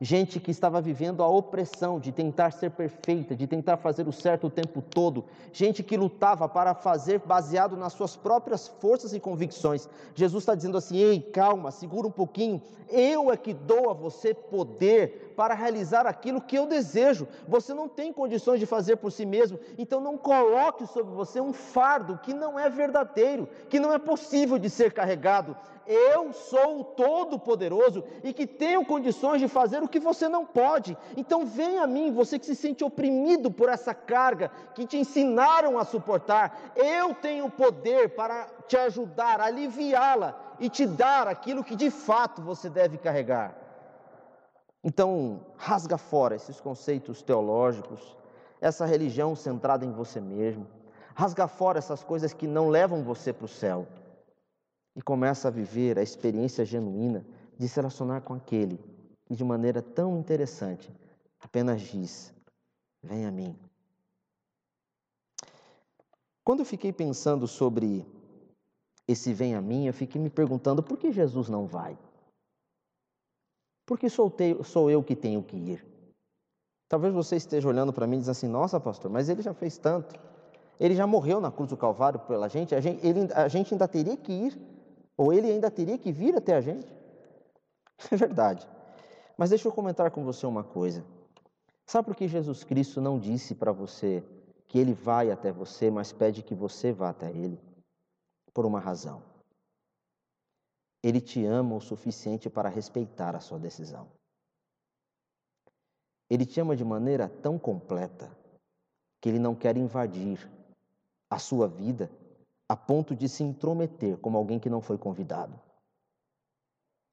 Gente 0.02 0.40
que 0.40 0.50
estava 0.50 0.80
vivendo 0.80 1.22
a 1.22 1.28
opressão 1.28 2.00
de 2.00 2.14
tentar 2.14 2.52
ser 2.52 2.72
perfeita, 2.72 3.36
de 3.36 3.46
tentar 3.46 3.76
fazer 3.76 4.08
o 4.08 4.14
certo 4.14 4.48
o 4.48 4.50
tempo 4.50 4.82
todo. 4.82 5.26
Gente 5.52 5.84
que 5.84 5.98
lutava 5.98 6.48
para 6.48 6.74
fazer 6.74 7.20
baseado 7.20 7.76
nas 7.76 7.92
suas 7.92 8.16
próprias 8.16 8.66
forças 8.66 9.12
e 9.14 9.20
convicções. 9.20 9.90
Jesus 10.16 10.44
está 10.44 10.56
dizendo 10.56 10.78
assim: 10.78 10.96
ei, 10.96 11.20
calma, 11.20 11.70
segura 11.70 12.08
um 12.08 12.12
pouquinho. 12.12 12.62
Eu 12.88 13.30
é 13.30 13.36
que 13.36 13.54
dou 13.54 13.90
a 13.90 13.94
você 13.94 14.34
poder 14.34 15.34
para 15.36 15.54
realizar 15.54 16.08
aquilo 16.08 16.40
que 16.40 16.56
eu 16.56 16.66
desejo. 16.66 17.28
Você 17.46 17.74
não 17.74 17.90
tem 17.90 18.14
condições 18.14 18.62
de 18.62 18.66
fazer 18.66 18.96
por 18.96 19.12
si 19.12 19.26
mesmo, 19.26 19.60
então 19.78 20.00
não 20.00 20.18
coloque 20.18 20.88
sobre 20.88 21.14
você 21.14 21.42
um 21.42 21.52
fardo 21.52 22.18
que 22.24 22.34
não 22.34 22.58
é 22.58 22.70
verdadeiro, 22.70 23.50
que 23.70 23.82
não 23.82 23.92
é 23.92 24.00
possível 24.00 24.58
de 24.58 24.70
ser 24.70 24.94
carregado. 24.94 25.58
Eu 25.92 26.32
sou 26.34 26.82
o 26.82 26.84
Todo-Poderoso 26.84 28.04
e 28.24 28.32
que 28.32 28.46
tenho 28.46 28.86
condições 28.86 29.42
de 29.42 29.48
fazer 29.48 29.82
o 29.82 29.88
que 29.88 30.00
você 30.00 30.30
não 30.30 30.46
pode. 30.46 30.96
Então 31.18 31.48
venha 31.48 31.82
a 31.82 31.88
mim, 31.88 32.14
você 32.14 32.38
que 32.38 32.46
se 32.46 32.56
sente 32.56 32.84
oprimido 32.84 33.50
por 33.50 33.70
essa 33.70 33.92
carga 33.92 34.52
que 34.76 34.86
te 34.86 34.98
ensinaram 34.98 35.80
a 35.80 35.84
suportar. 35.84 36.74
Eu 36.76 37.16
tenho 37.16 37.50
poder 37.50 38.10
para 38.10 38.46
te 38.68 38.78
ajudar, 38.78 39.42
aliviá-la 39.42 40.40
e 40.60 40.70
te 40.70 40.86
dar 40.86 41.28
aquilo 41.28 41.64
que 41.64 41.76
de 41.76 41.90
fato 41.90 42.40
você 42.40 42.70
deve 42.70 43.00
carregar. 43.00 43.56
Então, 44.84 45.40
rasga 45.58 45.98
fora 45.98 46.36
esses 46.36 46.62
conceitos 46.62 47.24
teológicos, 47.24 48.16
essa 48.62 48.86
religião 48.86 49.36
centrada 49.36 49.84
em 49.84 49.92
você 49.92 50.22
mesmo. 50.22 50.68
Rasga 51.16 51.48
fora 51.48 51.80
essas 51.80 52.04
coisas 52.04 52.32
que 52.32 52.46
não 52.46 52.70
levam 52.70 53.02
você 53.02 53.34
para 53.34 53.46
o 53.46 53.48
céu. 53.48 53.88
E 55.00 55.02
começa 55.02 55.48
a 55.48 55.52
viver 55.52 55.98
a 55.98 56.04
experiência 56.04 56.66
genuína 56.66 57.26
de 57.58 57.70
se 57.70 57.78
relacionar 57.78 58.20
com 58.20 58.34
aquele 58.34 58.78
que, 59.26 59.34
de 59.34 59.46
maneira 59.46 59.82
tão 59.82 60.20
interessante, 60.20 60.94
apenas 61.40 61.80
diz: 61.80 62.34
Vem 63.02 63.26
a 63.26 63.32
mim. 63.32 63.58
Quando 66.44 66.60
eu 66.60 66.66
fiquei 66.66 66.92
pensando 66.92 67.48
sobre 67.48 68.06
esse 69.08 69.34
vem 69.34 69.56
a 69.56 69.62
mim, 69.62 69.88
eu 69.88 69.94
fiquei 69.94 70.22
me 70.22 70.30
perguntando 70.30 70.84
por 70.84 70.98
que 70.98 71.14
Jesus 71.14 71.48
não 71.48 71.66
vai? 71.66 71.98
porque 73.90 74.08
sou 74.08 74.92
eu 74.92 75.04
que 75.04 75.16
tenho 75.16 75.42
que 75.42 75.58
ir. 75.58 75.84
Talvez 76.88 77.12
você 77.12 77.38
esteja 77.38 77.68
olhando 77.68 77.92
para 77.92 78.06
mim 78.06 78.18
e 78.18 78.20
dizendo 78.20 78.34
assim: 78.34 78.48
nossa, 78.48 78.80
pastor, 78.80 79.10
mas 79.10 79.30
ele 79.30 79.42
já 79.42 79.52
fez 79.52 79.80
tanto. 79.80 80.14
Ele 80.80 80.94
já 80.94 81.08
morreu 81.08 81.42
na 81.42 81.52
cruz 81.52 81.72
do 81.72 81.76
Calvário 81.76 82.20
pela 82.20 82.48
gente, 82.48 82.76
a 82.76 82.80
gente, 82.80 83.04
ele, 83.06 83.34
a 83.34 83.48
gente 83.48 83.74
ainda 83.74 83.88
teria 83.88 84.16
que 84.16 84.32
ir, 84.32 84.62
ou 85.20 85.34
ele 85.34 85.52
ainda 85.52 85.70
teria 85.70 85.98
que 85.98 86.14
vir 86.14 86.34
até 86.38 86.56
a 86.56 86.62
gente. 86.62 86.88
É 88.10 88.16
verdade. 88.16 88.66
Mas 89.38 89.50
deixa 89.50 89.68
eu 89.68 89.74
comentar 89.74 90.10
com 90.10 90.24
você 90.24 90.46
uma 90.46 90.64
coisa. 90.64 91.06
Sabe 91.86 92.06
por 92.06 92.16
que 92.16 92.30
Jesus 92.30 92.64
Cristo 92.64 93.02
não 93.02 93.20
disse 93.20 93.54
para 93.54 93.74
você 93.74 94.24
que 94.70 94.80
ele 94.80 94.94
vai 94.94 95.30
até 95.30 95.52
você, 95.52 95.92
mas 95.92 96.14
pede 96.14 96.42
que 96.42 96.56
você 96.56 96.94
vá 96.94 97.10
até 97.10 97.30
ele? 97.30 97.60
Por 98.54 98.66
uma 98.66 98.80
razão. 98.80 99.22
Ele 101.04 101.20
te 101.20 101.46
ama 101.46 101.76
o 101.76 101.82
suficiente 101.82 102.50
para 102.50 102.70
respeitar 102.70 103.36
a 103.36 103.42
sua 103.42 103.60
decisão. 103.60 104.10
Ele 106.30 106.46
te 106.46 106.62
ama 106.62 106.78
de 106.78 106.86
maneira 106.86 107.28
tão 107.28 107.60
completa 107.60 108.32
que 109.20 109.28
ele 109.28 109.40
não 109.40 109.54
quer 109.54 109.76
invadir 109.76 110.50
a 111.30 111.38
sua 111.38 111.68
vida 111.68 112.10
a 112.70 112.78
ponto 112.78 113.16
de 113.16 113.28
se 113.28 113.44
intrometer 113.44 114.16
como 114.20 114.38
alguém 114.38 114.60
que 114.60 114.70
não 114.70 114.80
foi 114.80 114.96
convidado. 114.96 115.60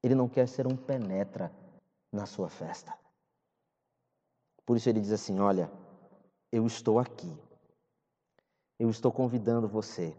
Ele 0.02 0.14
não 0.14 0.28
quer 0.28 0.46
ser 0.46 0.66
um 0.66 0.76
penetra 0.76 1.50
na 2.12 2.26
sua 2.26 2.50
festa. 2.50 2.96
Por 4.66 4.76
isso 4.76 4.88
ele 4.90 5.00
diz 5.00 5.12
assim: 5.12 5.40
Olha, 5.40 5.72
eu 6.52 6.66
estou 6.66 6.98
aqui. 6.98 7.34
Eu 8.78 8.90
estou 8.90 9.10
convidando 9.10 9.66
você, 9.66 10.14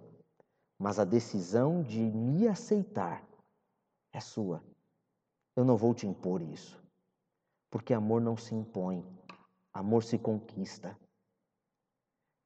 mas 0.79 0.97
a 0.97 1.05
decisão 1.05 1.83
de 1.83 1.99
me 1.99 2.47
aceitar 2.47 3.23
é 4.11 4.19
sua. 4.19 4.63
Eu 5.55 5.63
não 5.63 5.77
vou 5.77 5.93
te 5.93 6.07
impor 6.07 6.41
isso. 6.41 6.83
Porque 7.69 7.93
amor 7.93 8.19
não 8.19 8.35
se 8.35 8.55
impõe, 8.55 9.05
amor 9.71 10.03
se 10.03 10.17
conquista. 10.17 10.97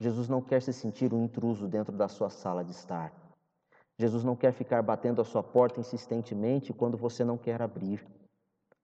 Jesus 0.01 0.27
não 0.27 0.41
quer 0.41 0.61
se 0.61 0.73
sentir 0.73 1.13
um 1.13 1.23
intruso 1.23 1.67
dentro 1.67 1.95
da 1.95 2.07
sua 2.07 2.29
sala 2.29 2.65
de 2.65 2.71
estar. 2.71 3.13
Jesus 3.97 4.23
não 4.23 4.35
quer 4.35 4.51
ficar 4.51 4.81
batendo 4.81 5.21
a 5.21 5.25
sua 5.25 5.43
porta 5.43 5.79
insistentemente 5.79 6.73
quando 6.73 6.97
você 6.97 7.23
não 7.23 7.37
quer 7.37 7.61
abrir, 7.61 8.05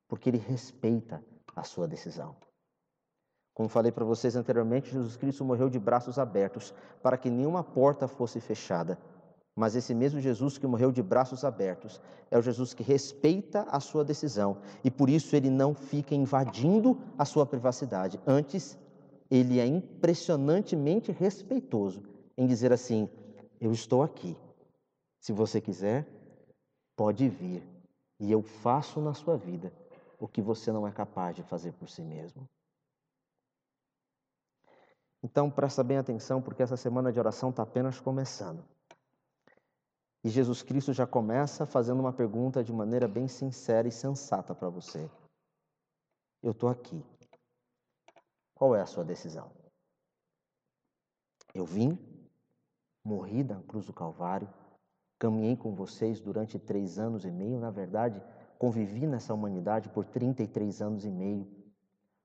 porque 0.07 0.29
ele 0.29 0.37
respeita 0.37 1.21
a 1.55 1.63
sua 1.63 1.87
decisão. 1.87 2.35
Como 3.53 3.67
falei 3.67 3.91
para 3.91 4.05
vocês 4.05 4.35
anteriormente, 4.35 4.91
Jesus 4.91 5.17
Cristo 5.17 5.43
morreu 5.43 5.69
de 5.69 5.79
braços 5.79 6.19
abertos 6.19 6.73
para 7.01 7.17
que 7.17 7.29
nenhuma 7.29 7.63
porta 7.63 8.07
fosse 8.07 8.39
fechada 8.39 8.97
mas 9.57 9.75
esse 9.75 9.95
mesmo 9.95 10.19
Jesus 10.19 10.59
que 10.59 10.67
morreu 10.67 10.91
de 10.91 11.01
braços 11.01 11.43
abertos 11.43 11.99
é 12.29 12.37
o 12.37 12.43
Jesus 12.43 12.75
que 12.75 12.83
respeita 12.83 13.65
a 13.71 13.79
sua 13.79 14.05
decisão 14.05 14.57
e 14.83 14.91
por 14.91 15.09
isso 15.09 15.35
ele 15.35 15.49
não 15.49 15.73
fica 15.73 16.13
invadindo 16.13 16.95
a 17.17 17.25
sua 17.25 17.43
privacidade. 17.43 18.19
Antes, 18.27 18.77
ele 19.29 19.59
é 19.59 19.65
impressionantemente 19.65 21.11
respeitoso 21.11 22.03
em 22.37 22.47
dizer 22.47 22.71
assim: 22.71 23.09
Eu 23.59 23.71
estou 23.71 24.03
aqui. 24.03 24.37
Se 25.19 25.33
você 25.33 25.59
quiser, 25.59 26.07
pode 26.95 27.27
vir 27.27 27.63
e 28.19 28.31
eu 28.31 28.41
faço 28.41 29.01
na 29.01 29.13
sua 29.13 29.37
vida 29.37 29.71
o 30.19 30.27
que 30.27 30.41
você 30.41 30.71
não 30.71 30.87
é 30.87 30.91
capaz 30.91 31.35
de 31.35 31.43
fazer 31.43 31.73
por 31.73 31.89
si 31.89 32.01
mesmo. 32.01 32.47
Então, 35.21 35.49
presta 35.49 35.83
bem 35.83 35.97
atenção, 35.97 36.41
porque 36.41 36.63
essa 36.63 36.77
semana 36.77 37.11
de 37.11 37.19
oração 37.19 37.49
está 37.49 37.63
apenas 37.63 37.99
começando. 37.99 38.63
E 40.23 40.29
Jesus 40.29 40.61
Cristo 40.61 40.93
já 40.93 41.05
começa 41.05 41.65
fazendo 41.65 41.99
uma 41.99 42.13
pergunta 42.13 42.63
de 42.63 42.73
maneira 42.73 43.07
bem 43.07 43.27
sincera 43.27 43.87
e 43.87 43.91
sensata 43.91 44.53
para 44.53 44.69
você. 44.69 45.09
Eu 46.41 46.51
estou 46.51 46.69
aqui. 46.69 47.03
Qual 48.57 48.75
é 48.75 48.81
a 48.81 48.87
sua 48.87 49.03
decisão? 49.03 49.51
Eu 51.53 51.63
vim, 51.63 51.95
morri 53.05 53.43
na 53.43 53.61
cruz 53.61 53.85
do 53.85 53.93
Calvário, 53.93 54.49
caminhei 55.19 55.55
com 55.55 55.75
vocês 55.75 56.19
durante 56.19 56.57
três 56.57 56.97
anos 56.97 57.23
e 57.23 57.29
meio, 57.29 57.59
na 57.59 57.69
verdade, 57.69 58.19
convivi 58.57 59.05
nessa 59.05 59.31
humanidade 59.31 59.89
por 59.89 60.05
33 60.05 60.81
anos 60.81 61.05
e 61.05 61.11
meio, 61.11 61.47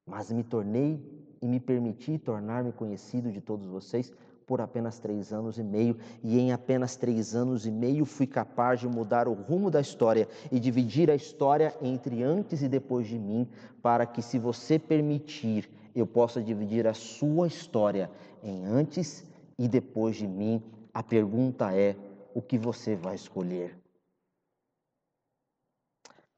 mas 0.07 0.33
me 0.33 0.43
tornei 0.43 1.37
e 1.43 1.47
me 1.47 1.61
permiti 1.61 2.19
tornar-me 2.19 2.73
conhecido 2.73 3.31
de 3.31 3.43
todos 3.43 3.67
vocês 3.67 4.11
por 4.47 4.63
apenas 4.63 4.99
três 4.99 5.35
anos 5.35 5.59
e 5.59 5.63
meio, 5.63 5.99
e 6.23 6.39
em 6.39 6.51
apenas 6.51 6.97
três 6.97 7.35
anos 7.35 7.67
e 7.67 7.71
meio 7.71 8.07
fui 8.07 8.27
capaz 8.27 8.81
de 8.81 8.89
mudar 8.89 9.29
o 9.29 9.35
rumo 9.35 9.71
da 9.71 9.83
história 9.83 10.27
e 10.51 10.59
dividir 10.59 11.11
a 11.11 11.15
história 11.15 11.77
entre 11.83 12.23
antes 12.23 12.63
e 12.63 12.69
depois 12.69 13.07
de 13.07 13.19
mim, 13.19 13.47
para 13.83 14.07
que, 14.07 14.23
se 14.23 14.39
você 14.39 14.79
permitir, 14.79 15.71
eu 15.95 16.07
possa 16.07 16.43
dividir 16.43 16.87
a 16.87 16.95
sua 16.95 17.47
história 17.47 18.11
em 18.43 18.65
antes 18.65 19.25
e 19.59 19.69
depois 19.69 20.17
de 20.17 20.27
mim. 20.27 20.63
A 20.93 21.03
pergunta 21.03 21.75
é: 21.75 21.97
o 22.35 22.41
que 22.43 22.59
você 22.59 22.97
vai 22.97 23.15
escolher? 23.15 23.79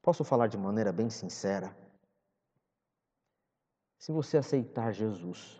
Posso 0.01 0.23
falar 0.23 0.47
de 0.47 0.57
maneira 0.57 0.91
bem 0.91 1.09
sincera? 1.09 1.75
Se 3.97 4.11
você 4.11 4.37
aceitar 4.37 4.93
Jesus, 4.93 5.59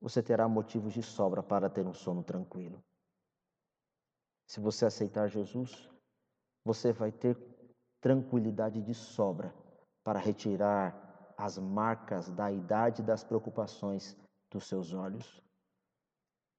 você 0.00 0.22
terá 0.22 0.46
motivos 0.46 0.92
de 0.92 1.02
sobra 1.02 1.42
para 1.42 1.70
ter 1.70 1.86
um 1.86 1.94
sono 1.94 2.22
tranquilo. 2.22 2.84
Se 4.46 4.60
você 4.60 4.84
aceitar 4.84 5.28
Jesus, 5.28 5.88
você 6.64 6.92
vai 6.92 7.10
ter 7.10 7.36
tranquilidade 8.00 8.82
de 8.82 8.94
sobra 8.94 9.54
para 10.04 10.18
retirar 10.18 11.07
as 11.38 11.56
marcas 11.56 12.28
da 12.30 12.50
idade 12.50 13.00
e 13.00 13.04
das 13.04 13.22
preocupações 13.22 14.16
dos 14.50 14.66
seus 14.66 14.92
olhos. 14.92 15.40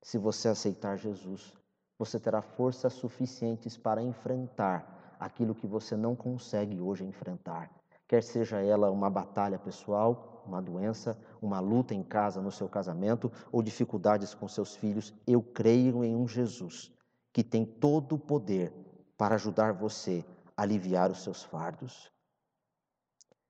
Se 0.02 0.18
você 0.18 0.48
aceitar 0.48 0.98
Jesus, 0.98 1.54
você 1.98 2.18
terá 2.18 2.42
forças 2.42 2.94
suficientes 2.94 3.76
para 3.76 4.02
enfrentar 4.02 5.18
aquilo 5.20 5.54
que 5.54 5.68
você 5.68 5.98
não 5.98 6.16
consegue 6.16 6.80
hoje 6.80 7.04
enfrentar, 7.04 7.70
quer 8.08 8.24
seja 8.24 8.62
ela 8.62 8.90
uma 8.90 9.10
batalha 9.10 9.60
pessoal, 9.60 10.42
uma 10.46 10.62
doença, 10.62 11.20
uma 11.42 11.60
luta 11.60 11.94
em 11.94 12.02
casa, 12.02 12.42
no 12.42 12.52
seu 12.52 12.70
casamento 12.70 13.30
ou 13.52 13.62
dificuldades 13.62 14.34
com 14.34 14.48
seus 14.48 14.78
filhos, 14.78 15.14
eu 15.28 15.44
creio 15.44 16.06
em 16.06 16.16
um 16.16 16.26
Jesus 16.26 16.90
que 17.34 17.44
tem 17.44 17.66
todo 17.66 18.16
o 18.16 18.20
poder 18.20 18.74
para 19.18 19.36
ajudar 19.36 19.74
você 19.74 20.26
a 20.56 20.62
aliviar 20.62 21.12
os 21.12 21.22
seus 21.22 21.44
fardos. 21.44 22.10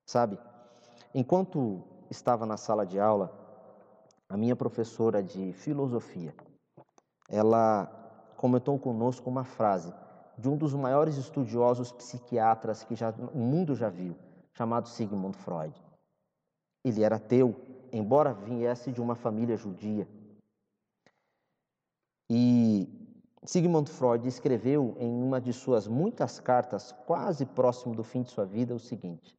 Sabe, 0.07 0.39
enquanto 1.13 1.83
estava 2.09 2.45
na 2.45 2.57
sala 2.57 2.85
de 2.85 2.99
aula, 2.99 3.31
a 4.27 4.37
minha 4.37 4.55
professora 4.55 5.23
de 5.23 5.53
filosofia, 5.53 6.33
ela 7.27 7.85
comentou 8.37 8.77
conosco 8.79 9.29
uma 9.29 9.43
frase 9.43 9.93
de 10.37 10.47
um 10.47 10.55
dos 10.55 10.73
maiores 10.73 11.17
estudiosos 11.17 11.91
psiquiatras 11.91 12.83
que 12.83 12.95
já, 12.95 13.11
o 13.33 13.39
mundo 13.39 13.75
já 13.75 13.89
viu, 13.89 14.15
chamado 14.53 14.87
Sigmund 14.87 15.37
Freud. 15.37 15.75
Ele 16.83 17.03
era 17.03 17.17
ateu, 17.17 17.55
embora 17.91 18.33
viesse 18.33 18.91
de 18.91 19.01
uma 19.01 19.15
família 19.15 19.57
judia. 19.57 20.07
E 22.29 22.87
Sigmund 23.43 23.89
Freud 23.89 24.27
escreveu 24.27 24.95
em 24.99 25.11
uma 25.11 25.41
de 25.41 25.51
suas 25.51 25.87
muitas 25.87 26.39
cartas, 26.39 26.91
quase 27.05 27.45
próximo 27.45 27.95
do 27.95 28.03
fim 28.03 28.21
de 28.21 28.29
sua 28.29 28.45
vida, 28.45 28.75
o 28.75 28.79
seguinte: 28.79 29.38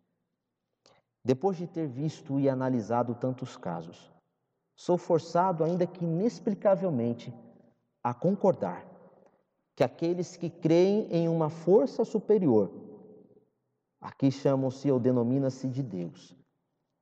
Depois 1.25 1.57
de 1.57 1.67
ter 1.67 1.87
visto 1.87 2.41
e 2.41 2.49
analisado 2.49 3.15
tantos 3.15 3.57
casos, 3.57 4.11
sou 4.75 4.97
forçado, 4.97 5.63
ainda 5.63 5.87
que 5.87 6.05
inexplicavelmente, 6.05 7.33
a 8.03 8.15
concordar 8.15 8.87
que 9.77 9.85
aqueles 9.85 10.37
que 10.37 10.49
creem 10.49 11.07
em 11.13 11.29
uma 11.29 11.51
força 11.51 12.05
superior, 12.05 12.71
aqui 14.01 14.31
chamam-se 14.31 14.91
ou 14.91 14.99
denomina-se 14.99 15.69
de 15.69 15.83
Deus, 15.83 16.37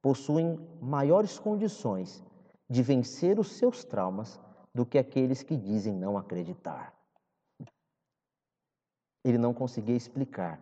possuem 0.03 0.59
maiores 0.81 1.39
condições 1.39 2.25
de 2.69 2.83
vencer 2.83 3.39
os 3.39 3.53
seus 3.53 3.85
traumas 3.85 4.41
do 4.75 4.85
que 4.85 4.99
aqueles 4.99 5.43
que 5.43 5.57
dizem 5.57 5.95
não 5.95 6.19
acreditar. 6.19 6.95
Ele 9.25 9.39
não 9.39 9.55
conseguia 9.55 9.97
explicar 9.97 10.61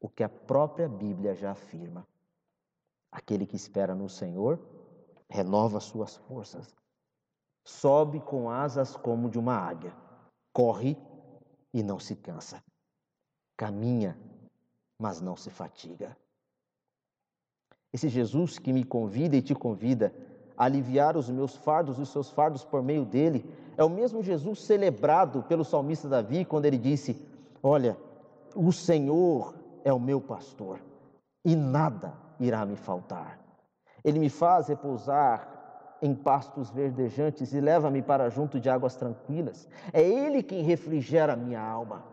o 0.00 0.08
que 0.08 0.22
a 0.22 0.28
própria 0.28 0.88
Bíblia 0.88 1.34
já 1.34 1.52
afirma. 1.52 2.06
Aquele 3.12 3.44
que 3.44 3.56
espera 3.56 3.94
no 3.94 4.08
Senhor 4.08 4.58
renova 5.28 5.80
suas 5.80 6.16
forças, 6.16 6.74
sobe 7.62 8.20
com 8.20 8.50
asas 8.50 8.96
como 8.96 9.28
de 9.28 9.38
uma 9.38 9.54
águia, 9.54 9.94
corre 10.52 10.96
e 11.74 11.82
não 11.82 11.98
se 11.98 12.16
cansa, 12.16 12.64
caminha, 13.54 14.18
mas 14.98 15.20
não 15.20 15.36
se 15.36 15.50
fatiga. 15.50 16.16
Esse 17.92 18.08
Jesus 18.08 18.58
que 18.58 18.72
me 18.72 18.82
convida 18.82 19.36
e 19.36 19.42
te 19.42 19.54
convida 19.54 20.14
a 20.56 20.64
aliviar 20.64 21.14
os 21.16 21.28
meus 21.28 21.54
fardos 21.54 21.98
e 21.98 22.02
os 22.02 22.08
seus 22.08 22.30
fardos 22.30 22.64
por 22.64 22.82
meio 22.82 23.04
dele, 23.04 23.44
é 23.76 23.84
o 23.84 23.90
mesmo 23.90 24.22
Jesus 24.22 24.62
celebrado 24.62 25.42
pelo 25.42 25.64
salmista 25.64 26.08
Davi 26.08 26.46
quando 26.46 26.64
ele 26.64 26.78
disse: 26.78 27.20
Olha, 27.62 27.96
o 28.54 28.72
Senhor 28.72 29.54
é 29.84 29.92
o 29.92 30.00
meu 30.00 30.20
pastor 30.20 30.80
e 31.44 31.54
nada 31.54 32.21
irá 32.38 32.64
me 32.66 32.76
faltar. 32.76 33.38
Ele 34.04 34.18
me 34.18 34.28
faz 34.28 34.68
repousar 34.68 35.48
em 36.02 36.14
pastos 36.14 36.70
verdejantes 36.70 37.52
e 37.52 37.60
leva-me 37.60 38.02
para 38.02 38.28
junto 38.28 38.58
de 38.58 38.68
águas 38.68 38.96
tranquilas. 38.96 39.68
É 39.92 40.02
Ele 40.02 40.42
quem 40.42 40.62
refrigera 40.62 41.34
a 41.34 41.36
minha 41.36 41.60
alma. 41.60 42.04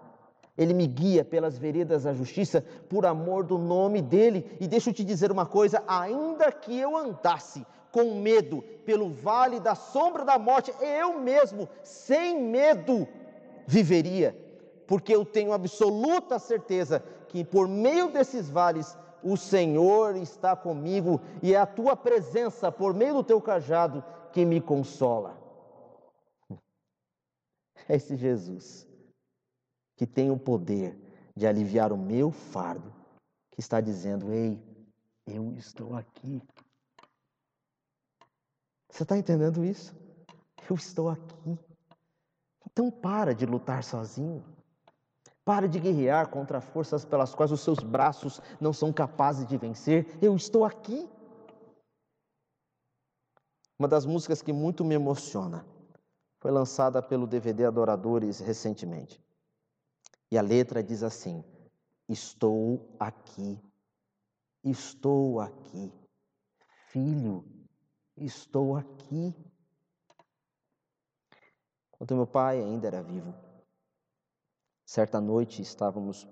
Ele 0.55 0.73
me 0.73 0.85
guia 0.85 1.23
pelas 1.23 1.57
veredas 1.57 2.03
da 2.03 2.13
justiça 2.13 2.63
por 2.89 3.05
amor 3.05 3.45
do 3.45 3.57
nome 3.57 4.01
dele. 4.01 4.45
E 4.59 4.67
deixa 4.67 4.89
eu 4.89 4.93
te 4.93 5.03
dizer 5.03 5.31
uma 5.31 5.45
coisa: 5.45 5.81
ainda 5.87 6.51
que 6.51 6.77
eu 6.77 6.95
andasse 6.95 7.65
com 7.91 8.15
medo 8.15 8.61
pelo 8.85 9.09
vale 9.09 9.59
da 9.59 9.73
sombra 9.73 10.23
da 10.23 10.37
morte, 10.37 10.71
eu 10.79 11.19
mesmo, 11.19 11.67
sem 11.81 12.43
medo, 12.43 13.07
viveria, 13.65 14.37
porque 14.85 15.15
eu 15.15 15.25
tenho 15.25 15.53
absoluta 15.53 16.37
certeza 16.37 17.03
que 17.29 17.43
por 17.43 17.67
meio 17.67 18.11
desses 18.11 18.49
vales 18.49 18.97
o 19.23 19.37
Senhor 19.37 20.15
está 20.15 20.55
comigo 20.55 21.21
e 21.41 21.53
é 21.53 21.57
a 21.57 21.65
tua 21.65 21.95
presença 21.95 22.71
por 22.71 22.93
meio 22.93 23.15
do 23.15 23.23
teu 23.23 23.41
cajado 23.41 24.03
que 24.31 24.45
me 24.45 24.61
consola. 24.61 25.37
É 27.87 27.95
esse 27.95 28.15
Jesus 28.15 28.87
que 29.95 30.05
tem 30.05 30.29
o 30.29 30.37
poder 30.37 30.95
de 31.35 31.47
aliviar 31.47 31.91
o 31.91 31.97
meu 31.97 32.29
fardo, 32.29 32.93
que 33.49 33.59
está 33.59 33.81
dizendo: 33.81 34.31
Ei, 34.31 34.61
eu 35.25 35.53
estou 35.55 35.95
aqui. 35.95 36.41
Você 38.89 39.03
está 39.03 39.17
entendendo 39.17 39.65
isso? 39.65 39.95
Eu 40.69 40.75
estou 40.75 41.09
aqui. 41.09 41.57
Então 42.69 42.91
para 42.91 43.33
de 43.33 43.45
lutar 43.45 43.83
sozinho. 43.83 44.43
Para 45.49 45.67
de 45.67 45.79
guerrear 45.79 46.29
contra 46.29 46.61
forças 46.61 47.03
pelas 47.03 47.33
quais 47.33 47.51
os 47.51 47.61
seus 47.61 47.79
braços 47.79 48.39
não 48.61 48.71
são 48.71 48.93
capazes 48.93 49.47
de 49.47 49.57
vencer. 49.57 50.05
Eu 50.21 50.35
estou 50.35 50.63
aqui. 50.63 51.09
Uma 53.79 53.87
das 53.87 54.05
músicas 54.05 54.43
que 54.43 54.53
muito 54.53 54.85
me 54.85 54.93
emociona 54.93 55.65
foi 56.37 56.51
lançada 56.51 57.01
pelo 57.01 57.25
DVD 57.25 57.65
Adoradores 57.65 58.39
recentemente. 58.39 59.19
E 60.29 60.37
a 60.37 60.41
letra 60.43 60.83
diz 60.83 61.01
assim: 61.01 61.43
Estou 62.07 62.87
aqui, 62.99 63.59
estou 64.63 65.39
aqui, 65.39 65.91
filho, 66.89 67.43
estou 68.15 68.77
aqui. 68.77 69.35
Quando 71.89 72.15
meu 72.15 72.27
pai 72.27 72.61
ainda 72.61 72.85
era 72.85 73.01
vivo, 73.01 73.48
certa 74.89 75.21
noite 75.21 75.61
estávamos 75.61 76.27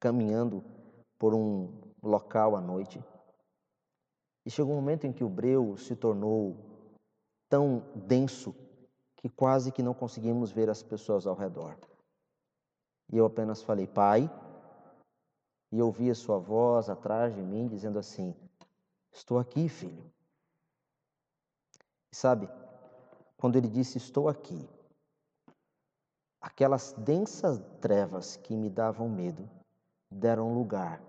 caminhando 0.00 0.64
por 1.16 1.32
um 1.32 1.92
local 2.02 2.56
à 2.56 2.60
noite 2.60 3.00
e 4.44 4.50
chegou 4.50 4.72
um 4.72 4.80
momento 4.80 5.06
em 5.06 5.12
que 5.12 5.22
o 5.22 5.28
breu 5.28 5.76
se 5.76 5.94
tornou 5.94 6.56
tão 7.48 7.78
denso 7.94 8.52
que 9.18 9.28
quase 9.28 9.70
que 9.70 9.84
não 9.84 9.94
conseguimos 9.94 10.50
ver 10.50 10.68
as 10.68 10.82
pessoas 10.82 11.28
ao 11.28 11.36
redor. 11.36 11.78
E 13.12 13.18
eu 13.18 13.24
apenas 13.24 13.62
falei, 13.62 13.86
Pai, 13.86 14.28
e 15.70 15.80
ouvi 15.80 16.10
a 16.10 16.14
sua 16.16 16.38
voz 16.38 16.90
atrás 16.90 17.36
de 17.36 17.40
mim 17.40 17.68
dizendo 17.68 18.00
assim: 18.00 18.34
Estou 19.12 19.38
aqui, 19.38 19.68
filho. 19.68 20.12
E 22.12 22.16
sabe, 22.16 22.48
quando 23.36 23.54
ele 23.54 23.68
disse 23.68 23.96
estou 23.96 24.28
aqui, 24.28 24.68
aquelas 26.46 26.92
densas 26.92 27.60
trevas 27.80 28.36
que 28.36 28.56
me 28.56 28.70
davam 28.70 29.08
medo 29.08 29.50
deram 30.08 30.54
lugar 30.54 31.02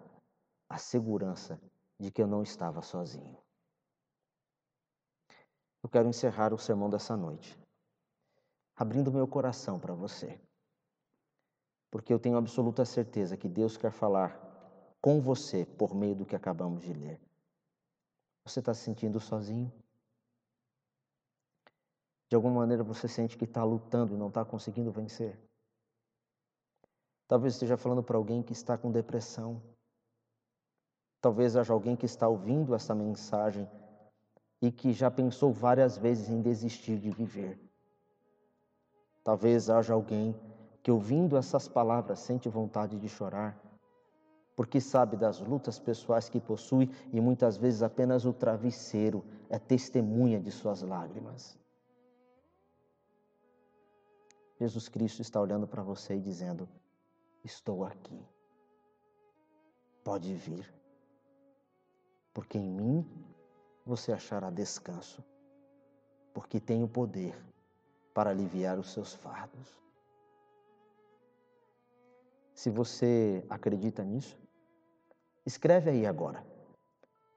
à 0.67 0.79
segurança 0.79 1.61
de 1.99 2.09
que 2.09 2.23
eu 2.23 2.27
não 2.27 2.41
estava 2.41 2.81
sozinho. 2.81 3.37
Eu 5.83 5.89
quero 5.89 6.09
encerrar 6.09 6.55
o 6.55 6.57
sermão 6.57 6.89
dessa 6.89 7.15
noite, 7.15 7.57
abrindo 8.75 9.11
meu 9.11 9.27
coração 9.27 9.79
para 9.79 9.93
você, 9.93 10.41
porque 11.91 12.11
eu 12.11 12.19
tenho 12.19 12.35
absoluta 12.35 12.83
certeza 12.83 13.37
que 13.37 13.47
Deus 13.47 13.77
quer 13.77 13.91
falar 13.91 14.35
com 14.99 15.21
você 15.21 15.67
por 15.67 15.93
meio 15.93 16.15
do 16.15 16.25
que 16.25 16.35
acabamos 16.35 16.81
de 16.81 16.93
ler. 16.93 17.21
Você 18.43 18.59
está 18.59 18.73
se 18.73 18.81
sentindo 18.81 19.19
sozinho? 19.19 19.71
De 22.29 22.35
alguma 22.35 22.55
maneira 22.55 22.83
você 22.83 23.07
sente 23.07 23.37
que 23.37 23.45
está 23.45 23.63
lutando 23.63 24.13
e 24.13 24.17
não 24.17 24.27
está 24.27 24.43
conseguindo 24.43 24.91
vencer? 24.91 25.39
Talvez 27.27 27.53
esteja 27.53 27.77
falando 27.77 28.03
para 28.03 28.17
alguém 28.17 28.43
que 28.43 28.53
está 28.53 28.77
com 28.77 28.91
depressão. 28.91 29.61
Talvez 31.21 31.55
haja 31.55 31.73
alguém 31.73 31.95
que 31.95 32.05
está 32.05 32.27
ouvindo 32.27 32.75
essa 32.75 32.93
mensagem 32.93 33.69
e 34.61 34.71
que 34.71 34.93
já 34.93 35.09
pensou 35.11 35.51
várias 35.51 35.97
vezes 35.97 36.29
em 36.29 36.41
desistir 36.41 36.99
de 36.99 37.09
viver. 37.09 37.59
Talvez 39.23 39.69
haja 39.69 39.93
alguém 39.93 40.35
que, 40.81 40.91
ouvindo 40.91 41.35
essas 41.35 41.67
palavras, 41.67 42.19
sente 42.19 42.47
vontade 42.47 42.97
de 42.97 43.09
chorar, 43.09 43.59
porque 44.55 44.79
sabe 44.79 45.17
das 45.17 45.39
lutas 45.39 45.79
pessoais 45.79 46.29
que 46.29 46.39
possui 46.39 46.89
e 47.11 47.19
muitas 47.19 47.57
vezes 47.57 47.83
apenas 47.83 48.25
o 48.25 48.31
travesseiro 48.31 49.23
é 49.49 49.59
testemunha 49.59 50.39
de 50.39 50.51
suas 50.51 50.81
lágrimas. 50.81 51.57
Jesus 54.59 54.89
Cristo 54.89 55.21
está 55.21 55.39
olhando 55.39 55.67
para 55.67 55.83
você 55.83 56.15
e 56.15 56.21
dizendo: 56.21 56.67
Estou 57.43 57.85
aqui. 57.85 58.25
Pode 60.03 60.33
vir, 60.33 60.73
porque 62.33 62.57
em 62.57 62.69
mim 62.69 63.05
você 63.85 64.11
achará 64.11 64.49
descanso, 64.49 65.23
porque 66.33 66.59
tenho 66.59 66.87
poder 66.87 67.35
para 68.13 68.29
aliviar 68.31 68.79
os 68.79 68.91
seus 68.93 69.13
fardos. 69.13 69.77
Se 72.53 72.71
você 72.71 73.45
acredita 73.49 74.03
nisso, 74.03 74.39
escreve 75.45 75.91
aí 75.91 76.05
agora. 76.07 76.43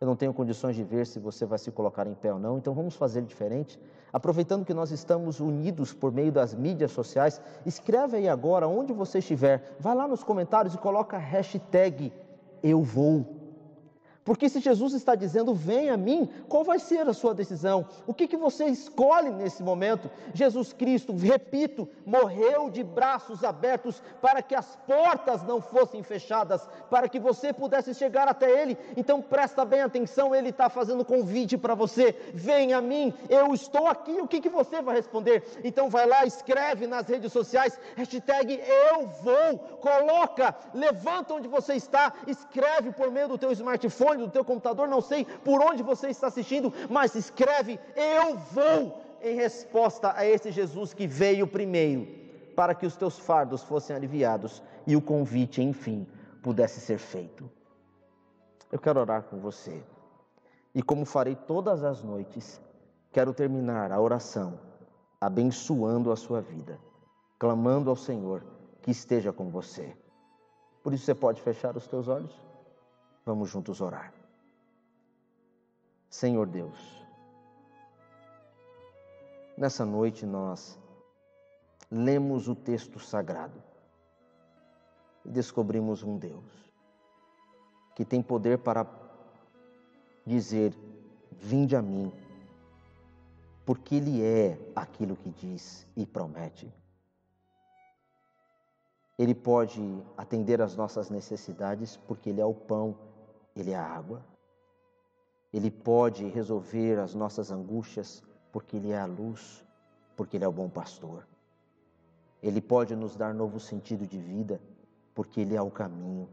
Eu 0.00 0.06
não 0.06 0.16
tenho 0.16 0.32
condições 0.32 0.74
de 0.74 0.82
ver 0.82 1.06
se 1.06 1.18
você 1.18 1.44
vai 1.44 1.58
se 1.58 1.70
colocar 1.70 2.06
em 2.06 2.14
pé 2.14 2.32
ou 2.32 2.38
não, 2.38 2.56
então 2.56 2.72
vamos 2.72 2.96
fazer 2.96 3.20
diferente. 3.20 3.78
Aproveitando 4.10 4.64
que 4.64 4.72
nós 4.72 4.90
estamos 4.90 5.40
unidos 5.40 5.92
por 5.92 6.10
meio 6.10 6.32
das 6.32 6.54
mídias 6.54 6.90
sociais, 6.92 7.38
escreve 7.66 8.16
aí 8.16 8.26
agora, 8.26 8.66
onde 8.66 8.94
você 8.94 9.18
estiver, 9.18 9.76
vai 9.78 9.94
lá 9.94 10.08
nos 10.08 10.24
comentários 10.24 10.74
e 10.74 10.78
coloca 10.78 11.18
hashtag 11.18 12.10
eu 12.62 12.82
vou. 12.82 13.39
Porque 14.22 14.50
se 14.50 14.61
Jesus 14.61 14.92
está 14.92 15.14
dizendo, 15.14 15.54
vem 15.54 15.88
a 15.88 15.96
mim, 15.96 16.28
qual 16.46 16.62
vai 16.62 16.78
ser 16.78 17.09
a 17.09 17.12
sua 17.14 17.35
decisão? 17.35 17.87
O 18.06 18.12
que, 18.12 18.28
que 18.28 18.37
você 18.37 18.66
escolhe 18.66 19.30
nesse 19.30 19.62
momento? 19.62 20.11
Jesus 20.35 20.74
Cristo, 20.74 21.16
repito, 21.16 21.88
morreu 22.04 22.68
de 22.68 22.85
braços 22.85 23.42
abertos 23.42 24.02
para 24.20 24.42
que 24.42 24.54
as 24.54 24.76
portas 24.87 25.42
não 25.44 25.62
fossem 25.62 26.02
fechadas, 26.02 26.68
para 26.90 27.09
que 27.09 27.18
você 27.18 27.50
pudesse 27.50 27.94
chegar 27.94 28.28
até 28.28 28.62
Ele. 28.62 28.76
Então 28.94 29.22
presta 29.22 29.64
bem 29.64 29.80
atenção, 29.80 30.35
Ele 30.35 30.50
está 30.50 30.68
fazendo 30.68 31.04
convite 31.04 31.56
para 31.56 31.74
você, 31.74 32.14
vem 32.35 32.74
a 32.74 32.80
mim, 32.80 33.14
eu 33.28 33.54
estou 33.54 33.87
aqui. 33.87 34.20
O 34.20 34.28
que, 34.28 34.40
que 34.40 34.50
você 34.50 34.83
vai 34.83 34.96
responder? 34.96 35.42
Então 35.64 35.88
vai 35.88 36.06
lá, 36.06 36.26
escreve 36.26 36.87
nas 36.87 37.09
redes 37.09 37.33
sociais, 37.33 37.78
hashtag 37.96 38.61
eu 38.92 39.06
vou, 39.06 39.59
coloca, 39.80 40.54
levanta 40.74 41.33
onde 41.33 41.48
você 41.48 41.74
está, 41.74 42.12
escreve 42.26 42.92
por 42.92 43.11
meio 43.11 43.28
do 43.28 43.38
teu 43.38 43.50
smartphone 43.52 44.19
do 44.20 44.30
teu 44.30 44.44
computador, 44.44 44.88
não 44.88 45.00
sei 45.00 45.24
por 45.24 45.61
onde 45.61 45.83
você 45.83 46.09
está 46.09 46.28
assistindo, 46.28 46.72
mas 46.88 47.14
escreve: 47.14 47.78
Eu 47.96 48.37
vou, 48.37 49.02
em 49.22 49.35
resposta 49.35 50.12
a 50.16 50.24
esse 50.24 50.50
Jesus 50.50 50.94
que 50.94 51.06
veio 51.06 51.46
primeiro, 51.46 52.06
para 52.54 52.74
que 52.74 52.87
os 52.87 52.96
teus 52.96 53.18
fardos 53.18 53.62
fossem 53.62 53.94
aliviados 53.94 54.62
e 54.87 54.96
o 54.96 55.02
convite, 55.02 55.62
enfim, 55.62 56.06
pudesse 56.42 56.80
ser 56.80 56.98
feito. 56.98 57.50
Eu 58.70 58.78
quero 58.78 59.00
orar 59.00 59.24
com 59.24 59.38
você. 59.38 59.83
E 60.74 60.83
como 60.83 61.04
farei 61.04 61.35
todas 61.35 61.83
as 61.83 62.02
noites, 62.02 62.61
quero 63.12 63.35
terminar 63.35 63.90
a 63.90 64.00
oração 64.00 64.59
abençoando 65.20 66.11
a 66.11 66.16
sua 66.16 66.40
vida, 66.40 66.78
clamando 67.38 67.90
ao 67.90 67.96
Senhor 67.96 68.42
que 68.80 68.90
esteja 68.90 69.33
com 69.33 69.50
você. 69.50 69.94
Por 70.83 70.94
isso 70.94 71.04
você 71.04 71.14
pode 71.14 71.42
fechar 71.42 71.76
os 71.76 71.87
teus 71.87 72.09
olhos? 72.09 72.49
Vamos 73.30 73.48
juntos 73.48 73.80
orar. 73.80 74.12
Senhor 76.08 76.48
Deus, 76.48 77.06
nessa 79.56 79.86
noite 79.86 80.26
nós 80.26 80.76
lemos 81.88 82.48
o 82.48 82.56
texto 82.56 82.98
sagrado 82.98 83.62
e 85.24 85.28
descobrimos 85.28 86.02
um 86.02 86.18
Deus 86.18 86.74
que 87.94 88.04
tem 88.04 88.20
poder 88.20 88.58
para 88.58 88.84
dizer: 90.26 90.76
Vinde 91.30 91.76
a 91.76 91.82
mim, 91.82 92.12
porque 93.64 93.94
Ele 93.94 94.24
é 94.24 94.58
aquilo 94.74 95.14
que 95.14 95.30
diz 95.30 95.86
e 95.96 96.04
promete. 96.04 96.68
Ele 99.16 99.36
pode 99.36 99.80
atender 100.16 100.60
às 100.60 100.74
nossas 100.74 101.08
necessidades, 101.10 101.96
porque 101.96 102.30
Ele 102.30 102.40
é 102.40 102.44
o 102.44 102.52
pão 102.52 103.08
ele 103.54 103.72
é 103.72 103.76
a 103.76 103.84
água. 103.84 104.24
Ele 105.52 105.70
pode 105.70 106.26
resolver 106.28 106.98
as 106.98 107.14
nossas 107.14 107.50
angústias, 107.50 108.22
porque 108.52 108.76
Ele 108.76 108.92
é 108.92 108.98
a 108.98 109.06
luz, 109.06 109.64
porque 110.16 110.36
Ele 110.36 110.44
é 110.44 110.48
o 110.48 110.52
bom 110.52 110.68
pastor. 110.68 111.26
Ele 112.42 112.60
pode 112.60 112.94
nos 112.94 113.16
dar 113.16 113.34
novo 113.34 113.58
sentido 113.58 114.06
de 114.06 114.18
vida, 114.18 114.60
porque 115.14 115.40
Ele 115.40 115.56
é 115.56 115.62
o 115.62 115.70
caminho, 115.70 116.28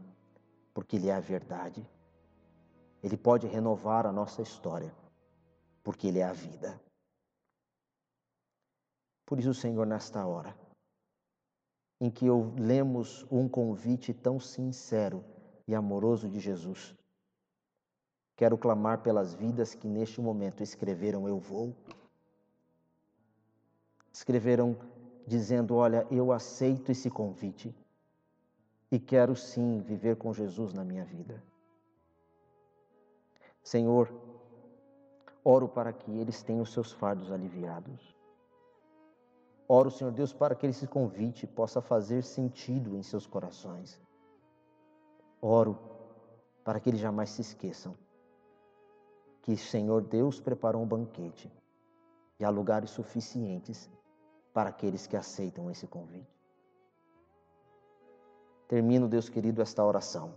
porque 0.72 0.96
Ele 0.96 1.08
é 1.08 1.14
a 1.14 1.20
verdade. 1.20 1.84
Ele 3.02 3.16
pode 3.16 3.46
renovar 3.46 4.06
a 4.06 4.12
nossa 4.12 4.40
história, 4.40 4.94
porque 5.82 6.06
Ele 6.06 6.20
é 6.20 6.24
a 6.24 6.32
vida. 6.32 6.80
Por 9.26 9.38
isso, 9.38 9.52
Senhor, 9.52 9.86
nesta 9.86 10.24
hora, 10.24 10.56
em 12.00 12.10
que 12.10 12.26
lemos 12.56 13.26
um 13.30 13.48
convite 13.48 14.14
tão 14.14 14.38
sincero 14.38 15.24
e 15.66 15.74
amoroso 15.74 16.28
de 16.28 16.40
Jesus, 16.40 16.96
Quero 18.38 18.56
clamar 18.56 19.02
pelas 19.02 19.34
vidas 19.34 19.74
que 19.74 19.88
neste 19.88 20.20
momento 20.20 20.62
escreveram 20.62 21.26
Eu 21.26 21.40
vou. 21.40 21.74
Escreveram 24.12 24.76
dizendo: 25.26 25.74
Olha, 25.74 26.06
eu 26.08 26.30
aceito 26.30 26.92
esse 26.92 27.10
convite 27.10 27.74
e 28.92 29.00
quero 29.00 29.34
sim 29.34 29.80
viver 29.80 30.14
com 30.14 30.32
Jesus 30.32 30.72
na 30.72 30.84
minha 30.84 31.04
vida. 31.04 31.42
Senhor, 33.60 34.08
oro 35.42 35.68
para 35.68 35.92
que 35.92 36.12
eles 36.12 36.40
tenham 36.40 36.64
seus 36.64 36.92
fardos 36.92 37.32
aliviados. 37.32 38.16
Oro, 39.66 39.90
Senhor 39.90 40.12
Deus, 40.12 40.32
para 40.32 40.54
que 40.54 40.64
esse 40.64 40.86
convite 40.86 41.44
possa 41.44 41.80
fazer 41.80 42.22
sentido 42.22 42.96
em 42.96 43.02
seus 43.02 43.26
corações. 43.26 44.00
Oro 45.42 45.76
para 46.62 46.78
que 46.78 46.88
eles 46.88 47.00
jamais 47.00 47.30
se 47.30 47.40
esqueçam 47.40 47.96
que 49.48 49.56
Senhor 49.56 50.02
Deus 50.02 50.38
preparou 50.38 50.82
um 50.82 50.86
banquete 50.86 51.50
e 52.38 52.44
há 52.44 52.50
lugares 52.50 52.90
suficientes 52.90 53.88
para 54.52 54.68
aqueles 54.68 55.06
que 55.06 55.16
aceitam 55.16 55.70
esse 55.70 55.86
convite. 55.86 56.28
Termino, 58.68 59.08
Deus 59.08 59.30
querido, 59.30 59.62
esta 59.62 59.82
oração, 59.82 60.34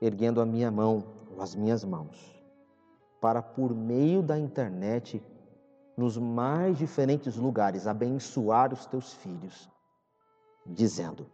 erguendo 0.00 0.40
a 0.40 0.46
minha 0.46 0.70
mão, 0.70 1.04
ou 1.30 1.42
as 1.42 1.54
minhas 1.54 1.84
mãos, 1.84 2.42
para 3.20 3.42
por 3.42 3.74
meio 3.74 4.22
da 4.22 4.38
internet, 4.38 5.22
nos 5.94 6.16
mais 6.16 6.78
diferentes 6.78 7.36
lugares, 7.36 7.86
abençoar 7.86 8.72
os 8.72 8.86
teus 8.86 9.12
filhos, 9.12 9.70
dizendo: 10.64 11.26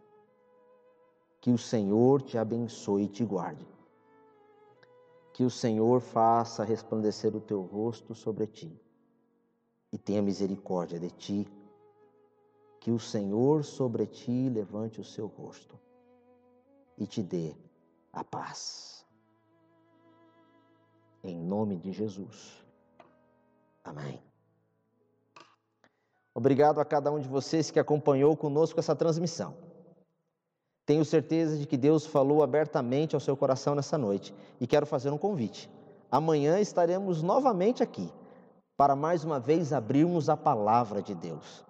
Que 1.39 1.49
o 1.49 1.57
Senhor 1.57 2.21
te 2.21 2.37
abençoe 2.37 3.03
e 3.03 3.07
te 3.07 3.23
guarde 3.23 3.70
que 5.33 5.43
o 5.43 5.49
Senhor 5.49 6.01
faça 6.01 6.63
resplandecer 6.63 7.35
o 7.35 7.41
teu 7.41 7.61
rosto 7.61 8.13
sobre 8.13 8.47
ti 8.47 8.79
e 9.91 9.97
tenha 9.97 10.21
misericórdia 10.21 10.99
de 10.99 11.09
ti. 11.09 11.47
Que 12.79 12.91
o 12.91 12.99
Senhor 12.99 13.63
sobre 13.63 14.07
ti 14.07 14.49
levante 14.49 14.99
o 14.99 15.03
seu 15.03 15.27
rosto 15.27 15.79
e 16.97 17.05
te 17.05 17.21
dê 17.21 17.55
a 18.11 18.23
paz. 18.23 19.05
Em 21.23 21.37
nome 21.37 21.77
de 21.77 21.91
Jesus. 21.91 22.65
Amém. 23.83 24.21
Obrigado 26.33 26.79
a 26.79 26.85
cada 26.85 27.11
um 27.11 27.19
de 27.19 27.27
vocês 27.27 27.69
que 27.69 27.79
acompanhou 27.79 28.35
conosco 28.35 28.79
essa 28.79 28.95
transmissão. 28.95 29.70
Tenho 30.85 31.05
certeza 31.05 31.57
de 31.57 31.65
que 31.65 31.77
Deus 31.77 32.05
falou 32.05 32.43
abertamente 32.43 33.15
ao 33.15 33.19
seu 33.19 33.37
coração 33.37 33.75
nessa 33.75 33.97
noite 33.97 34.33
e 34.59 34.67
quero 34.67 34.85
fazer 34.85 35.09
um 35.09 35.17
convite. 35.17 35.69
Amanhã 36.11 36.59
estaremos 36.59 37.21
novamente 37.21 37.81
aqui 37.81 38.11
para 38.75 38.95
mais 38.95 39.23
uma 39.23 39.39
vez 39.39 39.71
abrirmos 39.71 40.27
a 40.27 40.35
palavra 40.35 41.01
de 41.01 41.13
Deus. 41.13 41.63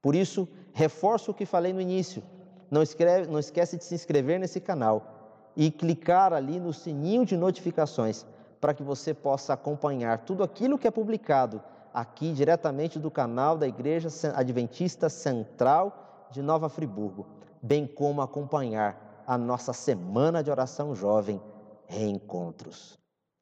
Por 0.00 0.14
isso, 0.14 0.48
reforço 0.72 1.32
o 1.32 1.34
que 1.34 1.44
falei 1.44 1.72
no 1.72 1.80
início. 1.80 2.22
Não, 2.70 2.82
escreve, 2.82 3.30
não 3.30 3.38
esquece 3.38 3.76
de 3.76 3.84
se 3.84 3.94
inscrever 3.94 4.38
nesse 4.38 4.60
canal 4.60 5.50
e 5.56 5.70
clicar 5.70 6.32
ali 6.32 6.58
no 6.58 6.72
sininho 6.72 7.26
de 7.26 7.36
notificações 7.36 8.24
para 8.60 8.72
que 8.72 8.82
você 8.82 9.12
possa 9.12 9.52
acompanhar 9.52 10.18
tudo 10.18 10.42
aquilo 10.42 10.78
que 10.78 10.86
é 10.86 10.90
publicado 10.90 11.60
aqui 11.92 12.32
diretamente 12.32 12.98
do 12.98 13.10
canal 13.10 13.58
da 13.58 13.66
Igreja 13.66 14.08
Adventista 14.34 15.08
Central 15.08 16.28
de 16.30 16.40
Nova 16.40 16.68
Friburgo, 16.68 17.26
bem 17.62 17.86
como 17.86 18.20
acompanhar 18.20 19.22
a 19.26 19.38
nossa 19.38 19.72
semana 19.72 20.42
de 20.42 20.50
oração 20.50 20.94
jovem 20.94 21.40
Reencontros. 21.86 22.98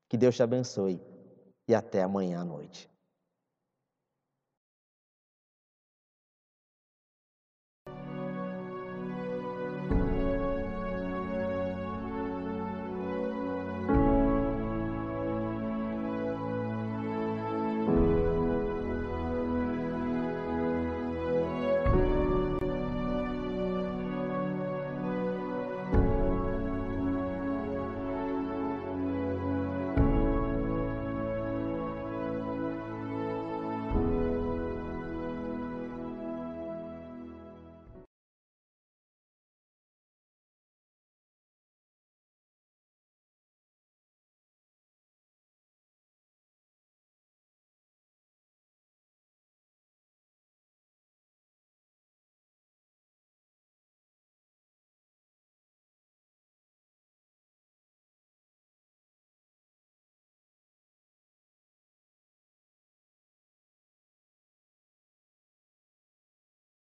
Que 0.08 0.16
Deus 0.16 0.36
te 0.36 0.42
abençoe 0.42 1.00
e 1.66 1.74
até 1.74 2.02
amanhã 2.02 2.40
à 2.40 2.44
noite. 2.44 2.90